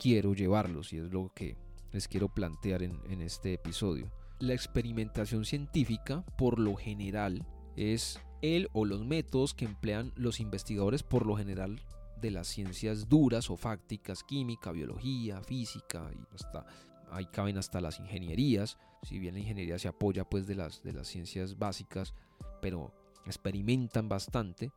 [0.00, 1.56] quiero llevarlos y es lo que
[1.92, 4.10] les quiero plantear en, este episodio.
[4.40, 11.02] La experimentación científica, por lo general, es el o los métodos que emplean los investigadores
[11.02, 11.80] por lo general
[12.20, 16.66] de las ciencias duras o fácticas, química, biología, física, hasta
[17.10, 20.92] ahí caben hasta las ingenierías, si bien la ingeniería se apoya pues de las, de
[20.92, 22.14] las ciencias básicas,
[22.60, 22.92] pero
[23.26, 24.72] experimentan bastante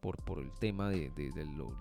[0.00, 1.10] por, por el tema de,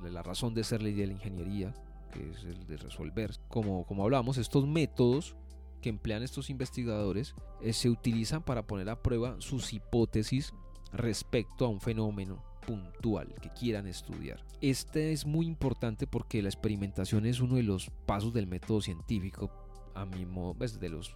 [0.03, 1.73] la razón de ser ley de la ingeniería,
[2.09, 3.31] que es el de resolver.
[3.47, 5.35] Como, como hablamos, estos métodos
[5.81, 10.53] que emplean estos investigadores eh, se utilizan para poner a prueba sus hipótesis
[10.91, 14.43] respecto a un fenómeno puntual que quieran estudiar.
[14.61, 19.49] Este es muy importante porque la experimentación es uno de los pasos del método científico.
[19.95, 21.15] A mi modo, pues, de los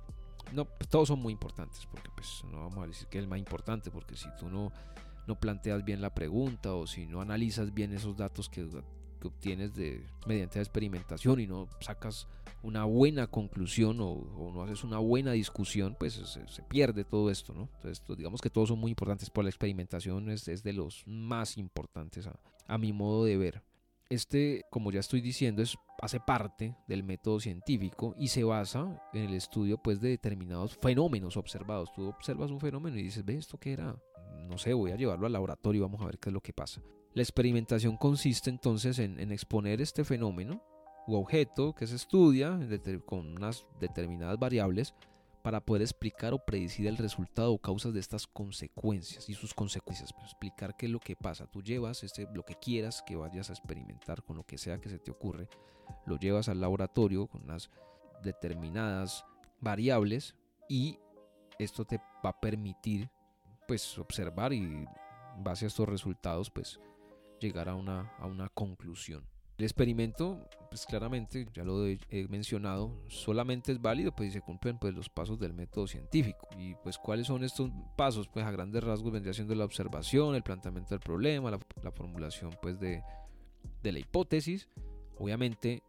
[0.52, 3.30] no, pues, todos son muy importantes, porque pues no vamos a decir que es el
[3.30, 4.72] más importante, porque si tú no,
[5.28, 8.68] no planteas bien la pregunta o si no analizas bien esos datos que,
[9.24, 12.28] que obtienes de, mediante la experimentación y no sacas
[12.62, 17.70] una buena conclusión o, no haces una buena discusión, pues se, pierde todo esto, ¿no?
[17.76, 21.04] Entonces, pues, digamos que todos son muy importantes, pero la experimentación es, es de los
[21.08, 23.64] más importantes a, a, mi modo de ver.
[24.10, 29.24] Este, como ya estoy diciendo, es, hace parte del método científico y se basa en
[29.24, 31.94] el estudio pues, de determinados fenómenos observados.
[31.94, 33.96] Tú observas un fenómeno y dices, ve, ¿esto qué era?
[34.50, 36.52] No sé, voy a llevarlo al laboratorio y vamos a ver qué es lo que
[36.52, 36.82] pasa.
[37.14, 40.64] La experimentación consiste entonces en, exponer este fenómeno
[41.06, 42.60] u objeto que se estudia
[43.06, 44.96] con unas determinadas variables
[45.44, 50.12] para poder explicar o predecir el resultado o causas de estas consecuencias y sus consecuencias,
[50.24, 51.46] explicar qué es lo que pasa.
[51.46, 54.90] Tú llevas este, lo que quieras que vayas a experimentar con lo que sea que
[54.90, 55.50] se te ocurre,
[56.06, 57.70] lo llevas al laboratorio con unas
[58.24, 59.26] determinadas
[59.60, 60.36] variables
[60.70, 60.98] y
[61.60, 63.10] esto te va a permitir
[63.68, 64.88] pues observar y
[65.38, 66.80] base a estos resultados pues
[67.44, 69.24] llegar a una, a una conclusión.
[69.58, 74.80] El experimento, pues claramente, ya lo he mencionado, solamente es válido pues si se cumplen
[74.80, 76.48] pues los pasos del método científico.
[76.58, 80.42] Y pues cuáles son estos pasos, pues a grandes rasgos vendría siendo la observación, el
[80.42, 83.04] planteamiento del problema, la, formulación pues de,
[83.84, 84.68] de la hipótesis,
[85.20, 85.84] obviamente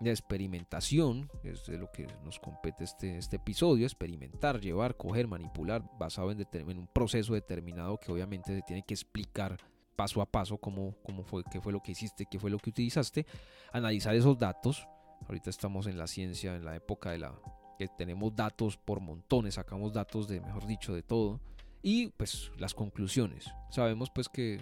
[0.00, 5.82] la experimentación, es de lo que nos compete este, este episodio, experimentar, llevar, coger, manipular,
[5.98, 9.58] basado en, en un proceso determinado que obviamente se tiene que explicar
[9.96, 12.70] paso a paso cómo, cómo fue, qué fue lo que hiciste, qué fue lo que
[12.70, 13.26] utilizaste,
[13.72, 14.86] analizar esos datos.
[15.26, 17.34] Ahorita estamos en la ciencia, en la época de la
[17.78, 21.40] que tenemos datos por montones, sacamos datos de, mejor dicho, de todo.
[21.82, 23.50] Y pues las conclusiones.
[23.70, 24.60] Sabemos pues que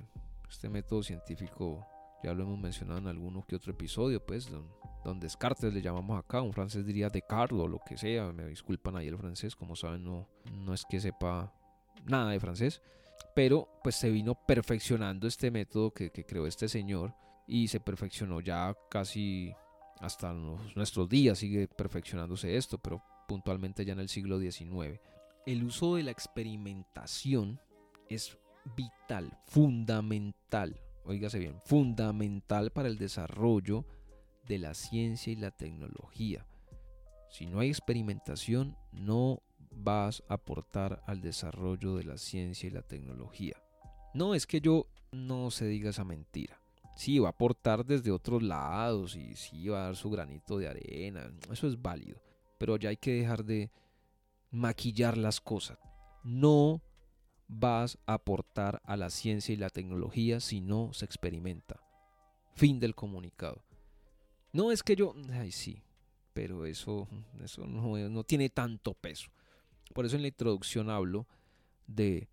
[0.48, 1.84] este método científico,
[2.22, 4.66] ya lo hemos mencionado en alguno que otro episodio, pues, don,
[5.04, 8.96] don Descartes le llamamos acá, un francés diría Descartes o lo que sea, me disculpan
[8.96, 11.52] ahí el francés, como saben no, no es que sepa
[12.06, 12.82] nada de francés,
[13.34, 17.14] pero pues se vino perfeccionando este método que, creó este señor
[17.46, 19.52] y se perfeccionó ya casi
[20.00, 25.00] hasta nuestros días, sigue perfeccionándose esto, pero puntualmente ya en el siglo XIX.
[25.46, 27.60] El uso de la experimentación
[28.08, 28.38] es
[28.76, 33.84] vital, fundamental, oígase bien, fundamental para el desarrollo
[34.46, 36.46] de la ciencia y la tecnología.
[37.30, 39.42] Si no hay experimentación, no
[39.78, 43.56] vas a aportar al desarrollo de la ciencia y la tecnología.
[44.14, 46.60] No es que yo no se diga esa mentira.
[46.96, 50.68] Sí, va a aportar desde otros lados y sí va a dar su granito de
[50.68, 51.30] arena.
[51.50, 52.20] Eso es válido.
[52.58, 53.70] Pero ya hay que dejar de
[54.50, 55.78] maquillar las cosas.
[56.24, 56.82] No
[57.46, 61.80] vas a aportar a la ciencia y la tecnología si no se experimenta.
[62.54, 63.62] Fin del comunicado.
[64.52, 65.82] No es que yo, ay sí,
[66.32, 67.06] pero eso,
[67.42, 69.30] eso no, no tiene tanto peso.
[69.92, 71.26] Por eso en la introducción hablo
[71.86, 72.28] de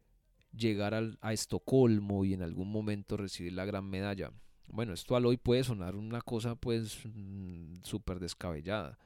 [0.55, 4.31] llegar a Estocolmo y en algún momento recibir la gran medalla.
[4.67, 8.97] Bueno, esto al hoy puede sonar una cosa pues mm, súper descabellada,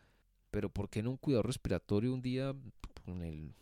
[0.51, 2.55] pero ¿por qué no un cuidado respiratorio un día
[3.05, 3.53] con el,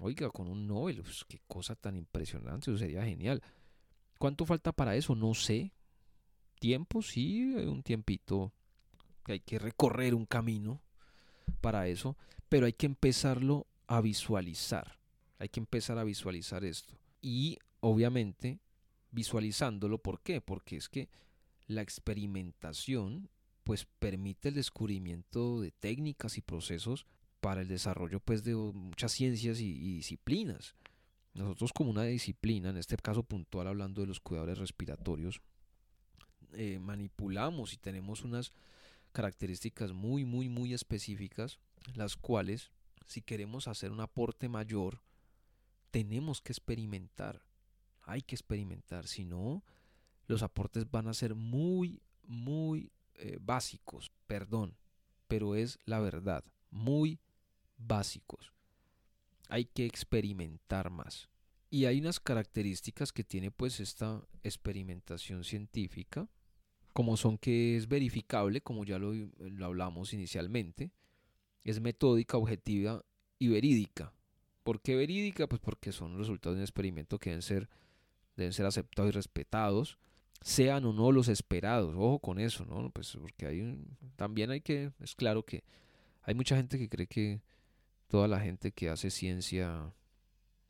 [0.00, 1.02] oiga, con un Nobel?
[1.02, 3.42] Pues, qué cosa tan impresionante, eso sería genial.
[4.18, 5.14] ¿Cuánto falta para eso?
[5.14, 5.72] No sé.
[6.58, 8.52] Tiempo, sí, un tiempito
[9.24, 10.80] que hay que recorrer un camino
[11.60, 12.16] para eso,
[12.48, 14.98] pero hay que empezarlo a visualizar.
[15.38, 16.94] Hay que empezar a visualizar esto.
[17.20, 18.60] Y obviamente
[19.10, 20.40] visualizándolo, ¿por qué?
[20.40, 21.08] Porque es que
[21.66, 23.28] la experimentación
[23.62, 27.06] pues permite el descubrimiento de técnicas y procesos
[27.40, 30.74] para el desarrollo pues de muchas ciencias y, disciplinas.
[31.32, 35.40] Nosotros como una disciplina, en este caso puntual hablando de los cuidadores respiratorios,
[36.52, 38.52] eh, manipulamos y tenemos unas
[39.12, 41.58] características muy, muy, muy específicas,
[41.94, 42.70] las cuales,
[43.04, 45.02] si queremos hacer un aporte mayor,
[45.90, 47.44] tenemos que experimentar.
[48.02, 49.62] Hay que experimentar, si no,
[50.26, 54.76] los aportes van a ser muy, muy eh, básicos, perdón,
[55.28, 57.20] pero es la verdad, muy
[57.76, 58.52] básicos.
[59.48, 61.28] Hay que experimentar más.
[61.70, 66.28] Y hay unas características que tiene pues esta experimentación científica,
[66.92, 70.92] como son que es verificable, como ya lo, lo hablamos inicialmente,
[71.64, 73.04] es metódica, objetiva
[73.38, 74.12] y verídica.
[74.62, 75.46] ¿Por qué verídica?
[75.46, 77.68] Pues porque son resultados de un experimento que deben ser,
[78.36, 79.98] deben ser aceptados y respetados
[80.44, 81.94] sean o no los esperados.
[81.96, 82.90] Ojo con eso, ¿no?
[82.90, 83.78] Pues porque hay
[84.14, 85.64] también hay que, es claro que
[86.22, 87.40] hay mucha gente que cree que
[88.08, 89.92] toda la gente que hace ciencia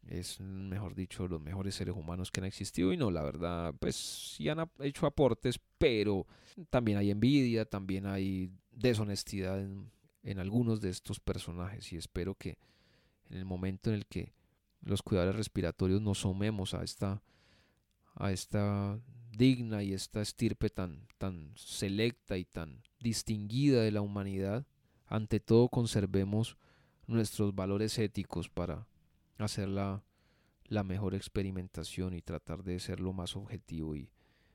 [0.06, 3.96] es, mejor dicho, los mejores seres humanos que han existido y no, la verdad, pues
[3.96, 6.26] sí han hecho aportes, pero
[6.70, 9.90] también hay envidia, también hay deshonestidad en,
[10.24, 12.58] en algunos de estos personajes y espero que
[13.30, 14.32] en el momento en el que
[14.80, 17.22] los cuidadores respiratorios nos somemos a esta
[18.16, 19.00] a esta
[19.36, 24.66] digna y esta estirpe tan, tan selecta y tan distinguida de la humanidad,
[25.06, 26.56] ante todo conservemos
[27.06, 28.86] nuestros valores éticos para
[29.38, 30.02] hacer la,
[30.84, 34.10] mejor experimentación y tratar de ser lo más objetivo y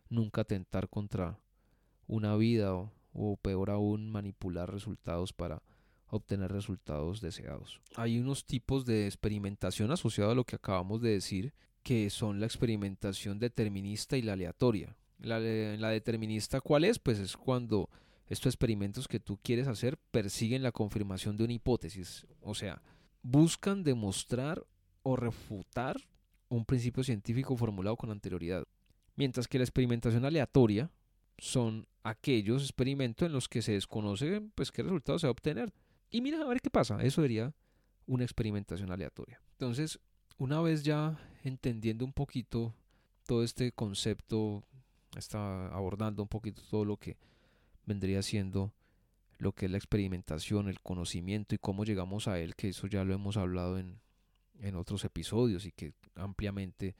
[0.09, 1.39] nunca tentar contra
[2.07, 5.61] una vida o, o peor aún manipular resultados para
[6.07, 7.81] obtener resultados deseados.
[7.95, 11.53] Hay unos tipos de experimentación asociados a lo que acabamos de decir
[11.83, 14.95] que son la experimentación determinista y la aleatoria.
[15.19, 16.97] La, la determinista, ¿cuál es?
[16.97, 17.89] Pues es cuando
[18.27, 22.81] estos experimentos que tú quieres hacer persiguen la confirmación de una hipótesis, o sea,
[23.21, 24.65] buscan demostrar
[25.03, 25.97] o refutar
[26.47, 28.65] un principio científico formulado con anterioridad.
[29.15, 30.89] Mientras que la experimentación aleatoria
[31.37, 35.71] son aquellos experimentos en los que se desconoce pues qué resultado se va a obtener.
[36.09, 37.53] Y mira a ver qué pasa, eso sería
[38.07, 39.39] una experimentación aleatoria.
[39.51, 39.99] Entonces,
[40.37, 42.73] una vez ya entendiendo un poquito
[43.27, 44.63] todo este concepto,
[45.15, 47.17] está abordando un poquito todo lo que
[47.85, 48.73] vendría siendo
[49.37, 53.03] lo que es la experimentación, el conocimiento y cómo llegamos a él, que eso ya
[53.03, 54.01] lo hemos hablado en,
[54.59, 56.95] en otros episodios y que ampliamente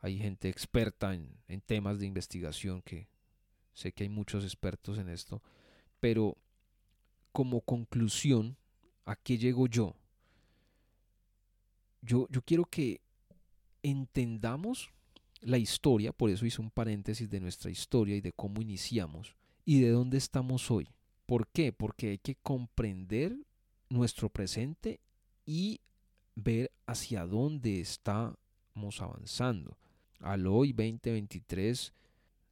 [0.00, 3.08] hay gente experta en, en temas de investigación que
[3.74, 5.42] sé que hay muchos expertos en esto,
[6.00, 6.36] pero
[7.32, 8.56] como conclusión,
[9.04, 9.94] ¿a qué llego yo?
[12.04, 13.00] yo, quiero que
[13.82, 14.90] entendamos
[15.40, 19.80] la historia, por eso hice un paréntesis de nuestra historia y de cómo iniciamos y
[19.80, 20.88] de dónde estamos hoy.
[21.26, 21.72] ¿Por qué?
[21.72, 23.36] Porque hay que comprender
[23.88, 25.00] nuestro presente
[25.46, 25.80] y
[26.34, 29.76] ver hacia dónde estamos avanzando.
[30.20, 31.92] Al hoy 2023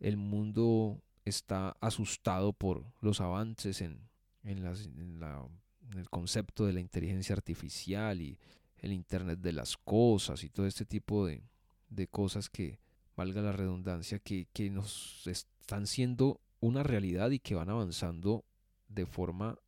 [0.00, 4.08] el mundo está asustado por los avances en,
[4.44, 8.38] en, en el concepto de la inteligencia artificial y
[8.82, 11.42] el Internet de las cosas y todo este tipo de,
[12.10, 12.80] cosas que,
[13.14, 18.44] valga la redundancia, que, que nos están siendo una realidad y que van avanzando
[18.88, 19.58] de forma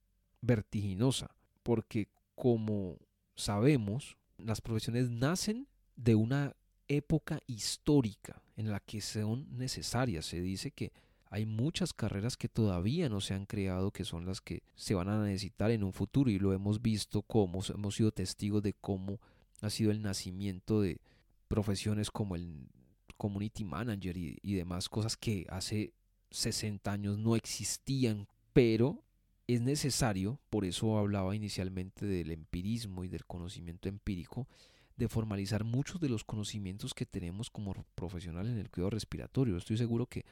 [0.40, 1.30] vertiginosa.
[1.62, 2.98] Porque como
[3.36, 6.56] sabemos, las profesiones nacen de una
[6.88, 10.26] época histórica en la que son necesarias.
[10.26, 10.92] Se dice que
[11.30, 15.08] hay muchas carreras que todavía no se han creado, que son las que se van
[15.08, 19.20] a necesitar en un futuro y lo hemos visto como hemos sido testigos de cómo
[19.60, 21.00] ha sido el nacimiento de
[21.48, 22.68] profesiones como el
[23.16, 25.92] community manager y, y demás cosas que hace
[26.30, 29.02] 60 años no existían, pero
[29.46, 34.48] es necesario, por eso hablaba inicialmente del empirismo y del conocimiento empírico,
[34.96, 39.56] de formalizar muchos de los conocimientos que tenemos como profesionales en el cuidado respiratorio.
[39.56, 40.24] Estoy seguro que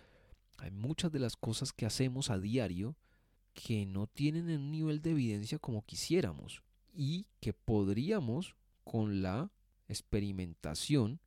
[0.59, 2.97] hay muchas de las cosas que hacemos a diario
[3.55, 6.63] que no tienen un nivel de evidencia como quisiéramos
[6.95, 9.51] y que podríamos con la
[9.89, 11.21] experimentación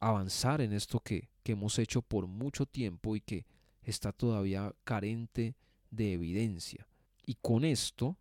[0.00, 3.46] avanzar en esto que, que hemos hecho por mucho tiempo y que
[3.82, 5.56] está todavía carente
[5.90, 6.86] de evidencia.
[7.26, 8.16] Y con esto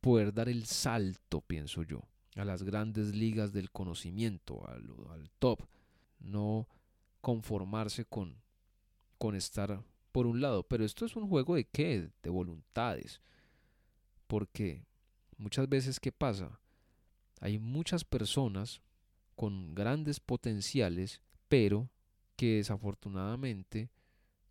[0.00, 2.02] poder dar el salto, pienso yo,
[2.36, 5.62] a las grandes ligas del conocimiento, al, al top.
[6.20, 6.68] No
[7.20, 8.41] conformarse con,
[9.22, 10.64] con estar por un lado.
[10.64, 12.10] Pero esto es un juego de qué?
[12.24, 13.20] De voluntades.
[14.26, 14.84] Porque
[15.36, 16.58] muchas veces, ¿qué pasa?
[17.40, 18.82] Hay muchas personas
[19.36, 21.88] con grandes potenciales, pero
[22.34, 23.90] que desafortunadamente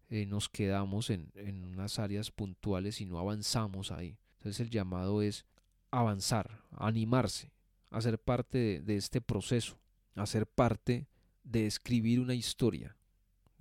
[0.07, 4.17] eh, nos quedamos en, en unas áreas puntuales y no avanzamos ahí.
[4.37, 5.45] Entonces el llamado es
[5.89, 7.51] avanzar, animarse,
[7.89, 9.77] hacer parte de, de este proceso,
[10.15, 11.09] hacer parte
[11.43, 12.95] de escribir una historia,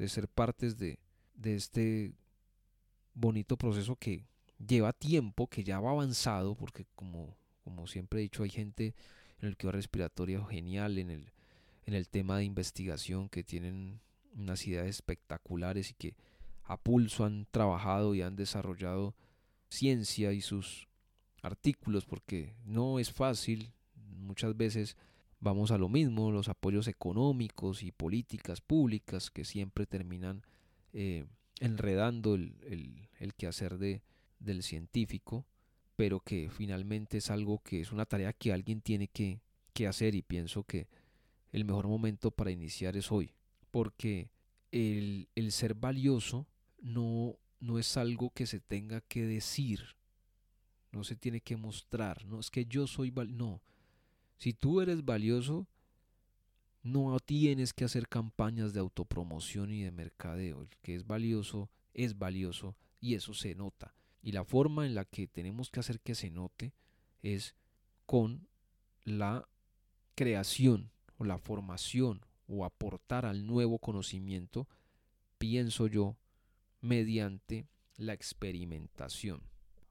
[0.01, 0.99] de ser partes de,
[1.35, 2.15] de este
[3.13, 4.25] bonito proceso que
[4.67, 8.95] lleva tiempo, que ya va avanzado, porque como, como siempre he dicho, hay gente
[9.41, 11.33] en el que respiratorio genial, en el,
[11.85, 14.01] en el tema de investigación, que tienen
[14.35, 16.15] unas ideas espectaculares y que
[16.65, 19.15] a pulso han trabajado y han desarrollado
[19.69, 20.89] ciencia y sus
[21.43, 23.71] artículos, porque no es fácil,
[24.17, 24.97] muchas veces
[25.41, 30.43] vamos a lo mismo, los apoyos económicos y políticas públicas que siempre terminan
[30.93, 31.25] eh,
[31.61, 34.03] enredando el, el, el, quehacer de,
[34.39, 35.47] del científico,
[35.97, 39.41] pero que finalmente es algo que es una tarea que alguien tiene que,
[39.73, 40.89] que hacer y pienso que
[41.53, 43.35] el mejor momento para iniciar es hoy,
[43.71, 44.31] porque
[44.73, 46.47] el, el ser valioso
[46.81, 49.97] no, no es algo que se tenga que decir,
[50.93, 53.63] no se tiene que mostrar, no es que yo soy val no,
[54.41, 55.67] si tú eres valioso,
[56.83, 60.63] no tienes que hacer campañas de autopromoción y de mercadeo.
[60.63, 63.95] El que es valioso es valioso y eso se nota.
[64.23, 66.73] Y la forma en la que tenemos que hacer que se note
[67.21, 67.55] es
[68.07, 68.49] con
[69.05, 69.47] la
[70.15, 74.67] creación o la formación o aportar al nuevo conocimiento,
[75.37, 76.17] pienso yo,
[76.81, 77.67] mediante
[77.99, 79.50] la experimentación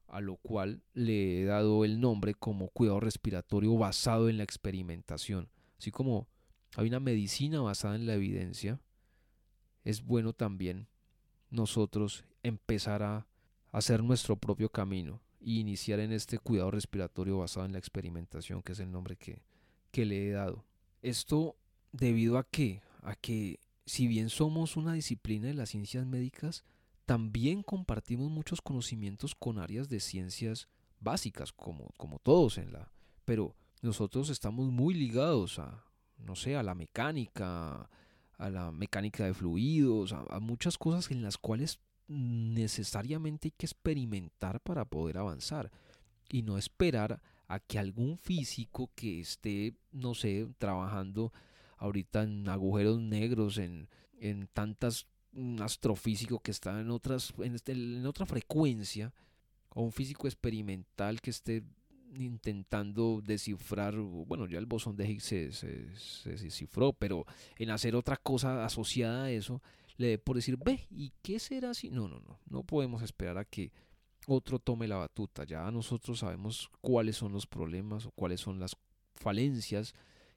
[0.09, 5.49] a lo cual le he dado el nombre como cuidado respiratorio basado en la experimentación.
[5.77, 6.27] Así como
[6.75, 8.79] hay una medicina basada en la evidencia,
[9.83, 10.87] es bueno también
[11.49, 13.27] nosotros empezar a
[13.71, 18.73] hacer nuestro propio camino e iniciar en este cuidado respiratorio basado en la experimentación, que
[18.73, 19.41] es el nombre que,
[19.91, 20.65] que le he dado.
[21.01, 21.55] Esto
[21.91, 26.63] debido a que, a que si bien somos una disciplina de las ciencias médicas,
[27.09, 30.67] también compartimos muchos conocimientos con áreas de ciencias
[30.99, 32.91] básicas, como, como todos en la...
[33.25, 35.85] Pero nosotros estamos muy ligados a,
[36.19, 37.89] no sé, a la mecánica,
[38.37, 44.59] a la mecánica de fluidos, a, muchas cosas en las cuales necesariamente hay que experimentar
[44.59, 45.71] para poder avanzar
[46.29, 51.33] y no esperar a que algún físico que esté, no sé, trabajando
[51.77, 53.89] ahorita en agujeros negros, en,
[54.19, 59.13] en tantas un astrofísico que está en, otras, en, este, en otra frecuencia,
[59.69, 61.63] o un físico experimental que esté
[62.15, 67.25] intentando descifrar, bueno, ya el bosón de Higgs se, se, descifró, pero
[67.57, 69.61] en hacer otra cosa asociada a eso,
[69.97, 71.89] le por decir, ve, ¿y qué será así?
[71.91, 73.71] No, no, no, no podemos esperar a que
[74.27, 78.75] otro tome la batuta, ya nosotros sabemos cuáles son los problemas o cuáles son las
[79.13, 79.93] falencias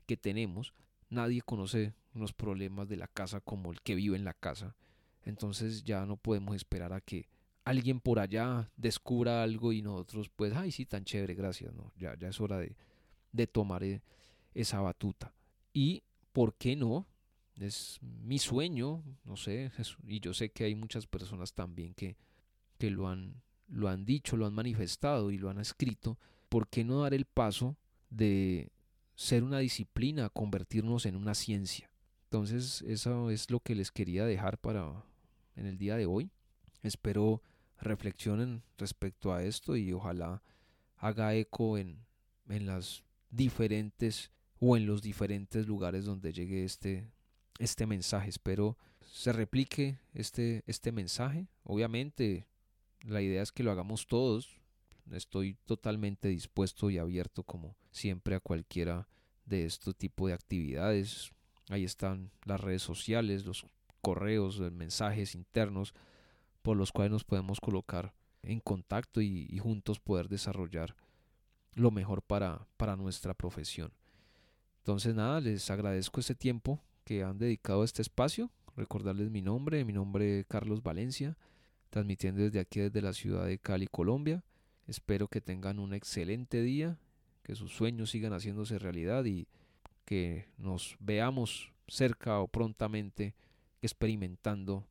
[0.06, 0.74] que tenemos,
[1.08, 4.76] nadie conoce los problemas de la casa como el que vive en la casa,
[5.24, 7.28] entonces ya no podemos esperar a que
[7.64, 12.16] alguien por allá descubra algo y nosotros pues, ay sí, tan chévere, gracias, no, ya,
[12.18, 12.76] ya es hora de,
[13.32, 14.02] de tomar eh,
[14.54, 15.34] esa batuta.
[15.72, 16.02] Y,
[16.32, 17.06] ¿por qué no?
[17.56, 19.70] Es mi sueño, no sé,
[20.06, 22.16] y yo sé que hay muchas personas también que,
[22.78, 26.82] que lo, han, lo han dicho, lo han manifestado y lo han escrito, ¿por qué
[26.82, 27.76] no dar el paso
[28.10, 28.72] de
[29.14, 31.91] ser una disciplina, convertirnos en una ciencia?
[32.32, 35.04] Entonces, eso es lo que les quería dejar para,
[35.54, 36.30] en el día de hoy.
[36.82, 37.42] Espero
[37.78, 40.42] reflexionen respecto a esto y ojalá
[40.96, 41.98] haga eco en,
[42.48, 44.30] en las diferentes
[44.60, 47.06] o en los diferentes lugares donde llegue este,
[47.58, 48.30] este mensaje.
[48.30, 51.48] Espero se replique este, este mensaje.
[51.64, 52.46] Obviamente
[53.02, 54.58] la idea es que lo hagamos todos.
[55.10, 59.06] Estoy totalmente dispuesto y abierto como siempre a cualquiera
[59.44, 61.30] de este tipo de actividades.
[61.68, 63.66] Ahí están las redes sociales, los
[64.00, 65.94] correos, mensajes internos
[66.62, 70.96] por los cuales nos podemos colocar en contacto y, juntos poder desarrollar
[71.74, 73.92] lo mejor para, para nuestra profesión.
[74.78, 78.50] Entonces nada, les agradezco este tiempo que han dedicado a este espacio.
[78.76, 81.36] Recordarles mi nombre, mi nombre es Carlos Valencia,
[81.90, 84.44] transmitiendo desde aquí, desde la ciudad de Cali, Colombia.
[84.86, 86.98] Espero que tengan un excelente día,
[87.42, 89.46] que sus sueños sigan haciéndose realidad y
[90.04, 93.34] que nos veamos cerca o prontamente
[93.82, 94.86] experimentando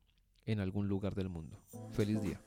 [0.46, 1.58] en algún lugar del mundo.
[1.92, 2.40] Feliz día.